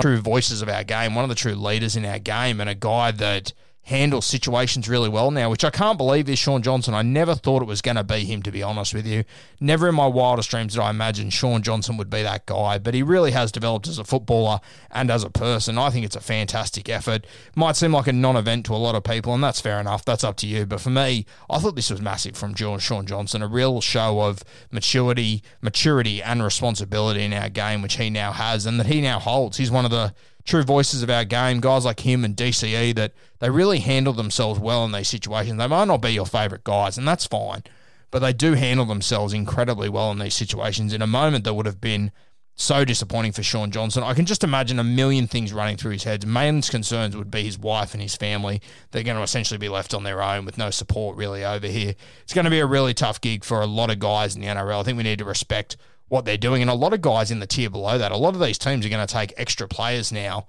true 0.00 0.18
voices 0.18 0.62
of 0.62 0.68
our 0.68 0.84
game, 0.84 1.14
one 1.14 1.24
of 1.24 1.28
the 1.28 1.34
true 1.34 1.54
leaders 1.54 1.96
in 1.96 2.04
our 2.04 2.18
game, 2.18 2.60
and 2.60 2.70
a 2.70 2.74
guy 2.74 3.10
that 3.10 3.52
handles 3.84 4.24
situations 4.24 4.88
really 4.88 5.08
well 5.08 5.30
now, 5.30 5.50
which 5.50 5.64
I 5.64 5.70
can't 5.70 5.98
believe 5.98 6.28
is 6.28 6.38
Shaun 6.38 6.62
Johnson. 6.62 6.94
I 6.94 7.02
never 7.02 7.34
thought 7.34 7.62
it 7.62 7.68
was 7.68 7.82
going 7.82 7.96
to 7.96 8.04
be 8.04 8.20
him, 8.20 8.42
to 8.42 8.50
be 8.50 8.62
honest 8.62 8.94
with 8.94 9.06
you. 9.06 9.24
Never 9.60 9.88
in 9.88 9.94
my 9.94 10.06
wildest 10.06 10.50
dreams 10.50 10.72
did 10.72 10.80
I 10.80 10.90
imagine 10.90 11.28
Shaun 11.30 11.62
Johnson 11.62 11.98
would 11.98 12.08
be 12.08 12.22
that 12.22 12.46
guy, 12.46 12.78
but 12.78 12.94
he 12.94 13.02
really 13.02 13.32
has 13.32 13.52
developed 13.52 13.86
as 13.86 13.98
a 13.98 14.04
footballer 14.04 14.60
and 14.90 15.10
as 15.10 15.22
a 15.22 15.30
person. 15.30 15.76
I 15.76 15.90
think 15.90 16.06
it's 16.06 16.16
a 16.16 16.20
fantastic 16.20 16.88
effort. 16.88 17.26
Might 17.54 17.76
seem 17.76 17.92
like 17.92 18.06
a 18.06 18.12
non 18.12 18.36
event 18.36 18.64
to 18.66 18.74
a 18.74 18.76
lot 18.76 18.94
of 18.94 19.04
people, 19.04 19.34
and 19.34 19.44
that's 19.44 19.60
fair 19.60 19.78
enough. 19.78 20.04
That's 20.04 20.24
up 20.24 20.36
to 20.38 20.46
you. 20.46 20.64
But 20.64 20.80
for 20.80 20.90
me, 20.90 21.26
I 21.50 21.58
thought 21.58 21.76
this 21.76 21.90
was 21.90 22.00
massive 22.00 22.36
from 22.36 22.54
Shaun 22.54 23.06
Johnson, 23.06 23.42
a 23.42 23.48
real 23.48 23.82
show 23.82 24.20
of 24.22 24.42
maturity, 24.70 25.42
maturity 25.60 26.22
and 26.22 26.42
responsibility 26.42 27.22
in 27.22 27.34
our 27.34 27.50
game, 27.50 27.82
which 27.82 27.96
he 27.96 28.08
now 28.08 28.32
has 28.32 28.64
and 28.64 28.80
that 28.80 28.86
he 28.86 29.02
now 29.02 29.18
holds. 29.18 29.58
He's 29.58 29.70
one 29.70 29.84
of 29.84 29.90
the 29.90 30.14
true 30.44 30.62
voices 30.62 31.02
of 31.02 31.10
our 31.10 31.24
game, 31.24 31.60
guys 31.60 31.84
like 31.84 32.00
him 32.00 32.24
and 32.24 32.36
DCE, 32.36 32.94
that 32.94 33.12
they 33.38 33.50
really 33.50 33.80
handle 33.80 34.12
themselves 34.12 34.60
well 34.60 34.84
in 34.84 34.92
these 34.92 35.08
situations. 35.08 35.58
They 35.58 35.66
might 35.66 35.86
not 35.86 36.02
be 36.02 36.10
your 36.10 36.26
favourite 36.26 36.64
guys, 36.64 36.98
and 36.98 37.08
that's 37.08 37.26
fine, 37.26 37.62
but 38.10 38.18
they 38.20 38.32
do 38.32 38.52
handle 38.52 38.86
themselves 38.86 39.32
incredibly 39.32 39.88
well 39.88 40.10
in 40.10 40.18
these 40.18 40.34
situations 40.34 40.92
in 40.92 41.02
a 41.02 41.06
moment 41.06 41.44
that 41.44 41.54
would 41.54 41.66
have 41.66 41.80
been 41.80 42.12
so 42.56 42.84
disappointing 42.84 43.32
for 43.32 43.42
Shaun 43.42 43.70
Johnson. 43.70 44.04
I 44.04 44.14
can 44.14 44.26
just 44.26 44.44
imagine 44.44 44.78
a 44.78 44.84
million 44.84 45.26
things 45.26 45.52
running 45.52 45.76
through 45.76 45.92
his 45.92 46.04
head. 46.04 46.26
Main 46.26 46.62
concerns 46.62 47.16
would 47.16 47.30
be 47.30 47.42
his 47.42 47.58
wife 47.58 47.94
and 47.94 48.02
his 48.02 48.14
family. 48.14 48.60
They're 48.92 49.02
going 49.02 49.16
to 49.16 49.24
essentially 49.24 49.58
be 49.58 49.68
left 49.68 49.92
on 49.92 50.04
their 50.04 50.22
own 50.22 50.44
with 50.44 50.56
no 50.56 50.70
support 50.70 51.16
really 51.16 51.44
over 51.44 51.66
here. 51.66 51.94
It's 52.22 52.32
going 52.32 52.44
to 52.44 52.50
be 52.50 52.60
a 52.60 52.66
really 52.66 52.94
tough 52.94 53.20
gig 53.20 53.42
for 53.42 53.60
a 53.60 53.66
lot 53.66 53.90
of 53.90 53.98
guys 53.98 54.36
in 54.36 54.40
the 54.40 54.46
NRL. 54.46 54.80
I 54.80 54.82
think 54.84 54.96
we 54.96 55.02
need 55.02 55.18
to 55.18 55.24
respect 55.24 55.76
what 56.08 56.24
they're 56.24 56.36
doing. 56.36 56.62
And 56.62 56.70
a 56.70 56.74
lot 56.74 56.92
of 56.92 57.00
guys 57.00 57.30
in 57.30 57.40
the 57.40 57.46
tier 57.46 57.70
below 57.70 57.98
that, 57.98 58.12
a 58.12 58.16
lot 58.16 58.34
of 58.34 58.40
these 58.40 58.58
teams 58.58 58.84
are 58.84 58.88
going 58.88 59.06
to 59.06 59.12
take 59.12 59.32
extra 59.36 59.68
players 59.68 60.12
now 60.12 60.46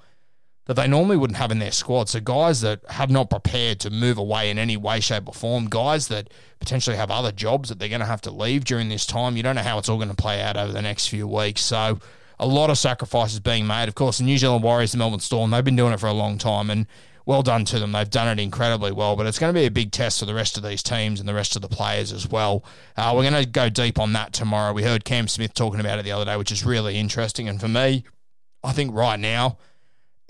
that 0.65 0.73
they 0.73 0.87
normally 0.87 1.15
wouldn't 1.15 1.37
have 1.37 1.51
in 1.51 1.59
their 1.59 1.71
squad. 1.71 2.09
So 2.09 2.19
guys 2.19 2.61
that 2.61 2.81
have 2.89 3.11
not 3.11 3.29
prepared 3.29 3.79
to 3.81 3.89
move 3.89 4.17
away 4.17 4.49
in 4.49 4.57
any 4.57 4.77
way, 4.77 4.99
shape, 4.99 5.27
or 5.27 5.33
form, 5.33 5.67
guys 5.69 6.07
that 6.07 6.29
potentially 6.59 6.95
have 6.97 7.11
other 7.11 7.31
jobs 7.31 7.69
that 7.69 7.77
they're 7.77 7.89
going 7.89 7.99
to 7.99 8.07
have 8.07 8.21
to 8.21 8.31
leave 8.31 8.65
during 8.65 8.89
this 8.89 9.05
time. 9.05 9.37
You 9.37 9.43
don't 9.43 9.55
know 9.55 9.61
how 9.61 9.77
it's 9.77 9.89
all 9.89 9.97
going 9.97 10.09
to 10.09 10.15
play 10.15 10.41
out 10.41 10.57
over 10.57 10.73
the 10.73 10.81
next 10.81 11.07
few 11.07 11.27
weeks. 11.27 11.61
So 11.61 11.99
a 12.39 12.47
lot 12.47 12.71
of 12.71 12.79
sacrifices 12.79 13.39
being 13.39 13.67
made. 13.67 13.87
Of 13.87 13.95
course, 13.95 14.17
the 14.17 14.23
New 14.23 14.39
Zealand 14.39 14.63
Warriors, 14.63 14.91
the 14.91 14.97
Melbourne 14.97 15.19
Storm, 15.19 15.51
they've 15.51 15.63
been 15.63 15.75
doing 15.75 15.93
it 15.93 15.99
for 15.99 16.07
a 16.07 16.13
long 16.13 16.39
time 16.39 16.71
and 16.71 16.87
well 17.25 17.41
done 17.41 17.65
to 17.65 17.79
them. 17.79 17.91
They've 17.91 18.09
done 18.09 18.27
it 18.27 18.41
incredibly 18.41 18.91
well, 18.91 19.15
but 19.15 19.25
it's 19.25 19.39
going 19.39 19.53
to 19.53 19.59
be 19.59 19.65
a 19.65 19.71
big 19.71 19.91
test 19.91 20.19
for 20.19 20.25
the 20.25 20.33
rest 20.33 20.57
of 20.57 20.63
these 20.63 20.83
teams 20.83 21.19
and 21.19 21.27
the 21.27 21.33
rest 21.33 21.55
of 21.55 21.61
the 21.61 21.67
players 21.67 22.11
as 22.11 22.29
well. 22.29 22.63
Uh, 22.95 23.13
we're 23.15 23.29
going 23.29 23.43
to 23.43 23.49
go 23.49 23.69
deep 23.69 23.99
on 23.99 24.13
that 24.13 24.33
tomorrow. 24.33 24.73
We 24.73 24.83
heard 24.83 25.05
Cam 25.05 25.27
Smith 25.27 25.53
talking 25.53 25.79
about 25.79 25.99
it 25.99 26.03
the 26.03 26.11
other 26.11 26.25
day, 26.25 26.37
which 26.37 26.51
is 26.51 26.65
really 26.65 26.97
interesting. 26.97 27.49
And 27.49 27.59
for 27.59 27.67
me, 27.67 28.03
I 28.63 28.73
think 28.73 28.93
right 28.93 29.19
now, 29.19 29.57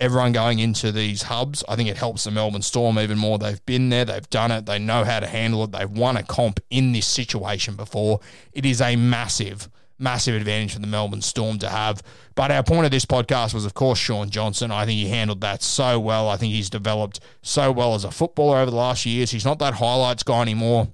everyone 0.00 0.32
going 0.32 0.58
into 0.58 0.92
these 0.92 1.22
hubs, 1.22 1.64
I 1.68 1.76
think 1.76 1.88
it 1.88 1.96
helps 1.96 2.24
the 2.24 2.30
Melbourne 2.30 2.62
Storm 2.62 2.98
even 2.98 3.18
more. 3.18 3.38
They've 3.38 3.64
been 3.66 3.88
there, 3.88 4.04
they've 4.04 4.28
done 4.30 4.50
it, 4.50 4.66
they 4.66 4.78
know 4.78 5.04
how 5.04 5.20
to 5.20 5.26
handle 5.26 5.64
it, 5.64 5.72
they've 5.72 5.90
won 5.90 6.16
a 6.16 6.22
comp 6.22 6.60
in 6.70 6.92
this 6.92 7.06
situation 7.06 7.76
before. 7.76 8.20
It 8.52 8.66
is 8.66 8.80
a 8.80 8.96
massive 8.96 9.68
massive 9.98 10.34
advantage 10.34 10.74
for 10.74 10.78
the 10.80 10.86
Melbourne 10.86 11.22
Storm 11.22 11.58
to 11.60 11.68
have. 11.68 12.02
But 12.34 12.50
our 12.50 12.62
point 12.62 12.84
of 12.84 12.90
this 12.90 13.06
podcast 13.06 13.54
was, 13.54 13.64
of 13.64 13.74
course, 13.74 13.98
Shaun 13.98 14.30
Johnson. 14.30 14.70
I 14.70 14.84
think 14.84 14.98
he 14.98 15.08
handled 15.08 15.40
that 15.40 15.62
so 15.62 15.98
well. 15.98 16.28
I 16.28 16.36
think 16.36 16.52
he's 16.52 16.70
developed 16.70 17.20
so 17.42 17.72
well 17.72 17.94
as 17.94 18.04
a 18.04 18.10
footballer 18.10 18.58
over 18.58 18.70
the 18.70 18.76
last 18.76 19.06
years. 19.06 19.30
He's 19.30 19.44
not 19.44 19.58
that 19.60 19.74
highlights 19.74 20.22
guy 20.22 20.42
anymore. 20.42 20.88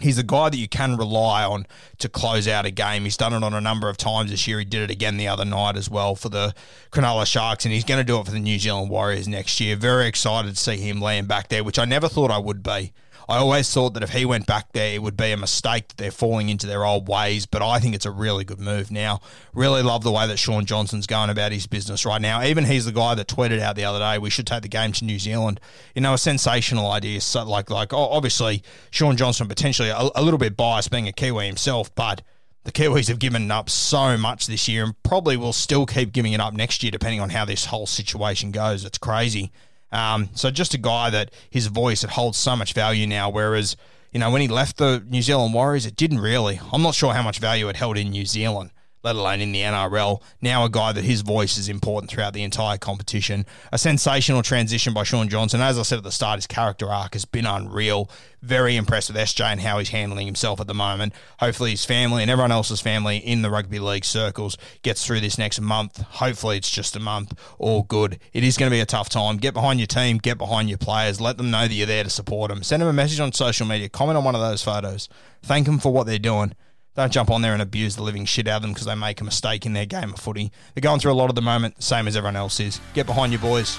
He's 0.00 0.16
a 0.16 0.22
guy 0.22 0.48
that 0.48 0.56
you 0.56 0.66
can 0.66 0.96
rely 0.96 1.44
on 1.44 1.66
to 1.98 2.08
close 2.08 2.48
out 2.48 2.64
a 2.64 2.70
game. 2.70 3.04
He's 3.04 3.18
done 3.18 3.34
it 3.34 3.44
on 3.44 3.52
a 3.52 3.60
number 3.60 3.90
of 3.90 3.98
times 3.98 4.30
this 4.30 4.48
year. 4.48 4.58
He 4.58 4.64
did 4.64 4.82
it 4.82 4.90
again 4.90 5.18
the 5.18 5.28
other 5.28 5.44
night 5.44 5.76
as 5.76 5.90
well 5.90 6.14
for 6.14 6.30
the 6.30 6.54
Cronulla 6.90 7.26
Sharks, 7.26 7.66
and 7.66 7.74
he's 7.74 7.84
going 7.84 8.00
to 8.00 8.04
do 8.04 8.18
it 8.18 8.24
for 8.24 8.32
the 8.32 8.40
New 8.40 8.58
Zealand 8.58 8.88
Warriors 8.88 9.28
next 9.28 9.60
year. 9.60 9.76
Very 9.76 10.06
excited 10.06 10.56
to 10.56 10.56
see 10.56 10.78
him 10.78 11.02
land 11.02 11.28
back 11.28 11.48
there, 11.48 11.62
which 11.62 11.78
I 11.78 11.84
never 11.84 12.08
thought 12.08 12.30
I 12.30 12.38
would 12.38 12.62
be. 12.62 12.94
I 13.28 13.36
always 13.38 13.72
thought 13.72 13.94
that 13.94 14.02
if 14.02 14.10
he 14.10 14.24
went 14.24 14.46
back 14.46 14.72
there, 14.72 14.94
it 14.94 15.02
would 15.02 15.16
be 15.16 15.32
a 15.32 15.36
mistake 15.36 15.88
that 15.88 15.96
they're 15.96 16.10
falling 16.10 16.48
into 16.48 16.66
their 16.66 16.84
old 16.84 17.08
ways. 17.08 17.46
But 17.46 17.62
I 17.62 17.78
think 17.78 17.94
it's 17.94 18.06
a 18.06 18.10
really 18.10 18.44
good 18.44 18.60
move 18.60 18.90
now. 18.90 19.20
Really 19.54 19.82
love 19.82 20.02
the 20.02 20.12
way 20.12 20.26
that 20.26 20.38
Shaun 20.38 20.66
Johnson's 20.66 21.06
going 21.06 21.30
about 21.30 21.52
his 21.52 21.66
business 21.66 22.04
right 22.04 22.20
now. 22.20 22.42
Even 22.42 22.64
he's 22.64 22.84
the 22.84 22.92
guy 22.92 23.14
that 23.14 23.28
tweeted 23.28 23.60
out 23.60 23.76
the 23.76 23.84
other 23.84 23.98
day, 23.98 24.18
we 24.18 24.30
should 24.30 24.46
take 24.46 24.62
the 24.62 24.68
game 24.68 24.92
to 24.92 25.04
New 25.04 25.18
Zealand. 25.18 25.60
You 25.94 26.02
know, 26.02 26.14
a 26.14 26.18
sensational 26.18 26.90
idea. 26.90 27.20
So 27.20 27.44
like, 27.44 27.70
like 27.70 27.92
obviously, 27.92 28.62
Shaun 28.90 29.16
Johnson 29.16 29.48
potentially 29.48 29.90
a, 29.90 30.08
a 30.14 30.22
little 30.22 30.38
bit 30.38 30.56
biased 30.56 30.90
being 30.90 31.08
a 31.08 31.12
Kiwi 31.12 31.46
himself, 31.46 31.94
but 31.94 32.22
the 32.64 32.72
Kiwis 32.72 33.08
have 33.08 33.18
given 33.18 33.50
up 33.50 33.70
so 33.70 34.18
much 34.18 34.46
this 34.46 34.68
year 34.68 34.84
and 34.84 35.02
probably 35.02 35.36
will 35.36 35.52
still 35.52 35.86
keep 35.86 36.12
giving 36.12 36.32
it 36.32 36.40
up 36.40 36.52
next 36.52 36.82
year, 36.82 36.90
depending 36.90 37.20
on 37.20 37.30
how 37.30 37.44
this 37.44 37.66
whole 37.66 37.86
situation 37.86 38.50
goes. 38.50 38.84
It's 38.84 38.98
crazy. 38.98 39.50
Um, 39.92 40.28
so 40.34 40.50
just 40.50 40.74
a 40.74 40.78
guy 40.78 41.10
that 41.10 41.32
his 41.50 41.66
voice 41.66 42.04
it 42.04 42.10
holds 42.10 42.38
so 42.38 42.54
much 42.56 42.72
value 42.72 43.06
now, 43.06 43.30
whereas 43.30 43.76
you 44.12 44.20
know 44.20 44.30
when 44.30 44.40
he 44.40 44.48
left 44.48 44.76
the 44.76 45.04
New 45.08 45.22
Zealand 45.22 45.54
Warriors, 45.54 45.86
it 45.86 45.96
didn't 45.96 46.20
really. 46.20 46.60
I'm 46.72 46.82
not 46.82 46.94
sure 46.94 47.12
how 47.12 47.22
much 47.22 47.38
value 47.38 47.68
it 47.68 47.76
held 47.76 47.96
in 47.96 48.10
New 48.10 48.26
Zealand 48.26 48.70
let 49.02 49.16
alone 49.16 49.40
in 49.40 49.52
the 49.52 49.62
NRL. 49.62 50.20
Now, 50.40 50.64
a 50.64 50.70
guy 50.70 50.92
that 50.92 51.04
his 51.04 51.22
voice 51.22 51.56
is 51.56 51.68
important 51.68 52.10
throughout 52.10 52.34
the 52.34 52.42
entire 52.42 52.78
competition. 52.78 53.46
A 53.72 53.78
sensational 53.78 54.42
transition 54.42 54.92
by 54.92 55.04
Shaun 55.04 55.28
Johnson. 55.28 55.60
As 55.60 55.78
I 55.78 55.82
said 55.82 55.98
at 55.98 56.04
the 56.04 56.12
start, 56.12 56.38
his 56.38 56.46
character 56.46 56.88
arc 56.88 57.14
has 57.14 57.24
been 57.24 57.46
unreal. 57.46 58.10
Very 58.42 58.76
impressed 58.76 59.10
with 59.10 59.18
SJ 59.18 59.44
and 59.44 59.60
how 59.60 59.78
he's 59.78 59.90
handling 59.90 60.26
himself 60.26 60.60
at 60.60 60.66
the 60.66 60.74
moment. 60.74 61.12
Hopefully, 61.40 61.72
his 61.72 61.84
family 61.84 62.22
and 62.22 62.30
everyone 62.30 62.52
else's 62.52 62.80
family 62.80 63.18
in 63.18 63.42
the 63.42 63.50
rugby 63.50 63.78
league 63.78 64.04
circles 64.04 64.56
gets 64.82 65.04
through 65.04 65.20
this 65.20 65.36
next 65.36 65.60
month. 65.60 66.00
Hopefully, 66.00 66.56
it's 66.56 66.70
just 66.70 66.96
a 66.96 67.00
month. 67.00 67.34
All 67.58 67.82
good. 67.82 68.18
It 68.32 68.44
is 68.44 68.56
going 68.56 68.70
to 68.70 68.74
be 68.74 68.80
a 68.80 68.86
tough 68.86 69.10
time. 69.10 69.36
Get 69.36 69.52
behind 69.52 69.78
your 69.78 69.86
team, 69.86 70.18
get 70.18 70.38
behind 70.38 70.70
your 70.70 70.78
players, 70.78 71.20
let 71.20 71.36
them 71.36 71.50
know 71.50 71.68
that 71.68 71.74
you're 71.74 71.86
there 71.86 72.04
to 72.04 72.10
support 72.10 72.50
them. 72.50 72.62
Send 72.62 72.80
them 72.80 72.88
a 72.88 72.94
message 72.94 73.20
on 73.20 73.32
social 73.32 73.66
media, 73.66 73.88
comment 73.90 74.16
on 74.16 74.24
one 74.24 74.34
of 74.34 74.40
those 74.40 74.62
photos, 74.62 75.08
thank 75.42 75.66
them 75.66 75.78
for 75.78 75.92
what 75.92 76.06
they're 76.06 76.18
doing 76.18 76.54
don't 76.96 77.12
jump 77.12 77.30
on 77.30 77.42
there 77.42 77.52
and 77.52 77.62
abuse 77.62 77.96
the 77.96 78.02
living 78.02 78.24
shit 78.24 78.48
out 78.48 78.56
of 78.56 78.62
them 78.62 78.72
because 78.72 78.86
they 78.86 78.94
make 78.94 79.20
a 79.20 79.24
mistake 79.24 79.64
in 79.64 79.72
their 79.72 79.86
game 79.86 80.12
of 80.12 80.18
footy. 80.18 80.50
They're 80.74 80.82
going 80.82 81.00
through 81.00 81.12
a 81.12 81.14
lot 81.14 81.28
at 81.28 81.34
the 81.34 81.42
moment, 81.42 81.82
same 81.82 82.08
as 82.08 82.16
everyone 82.16 82.36
else 82.36 82.60
is. 82.60 82.80
Get 82.94 83.06
behind 83.06 83.32
your 83.32 83.40
boys. 83.40 83.78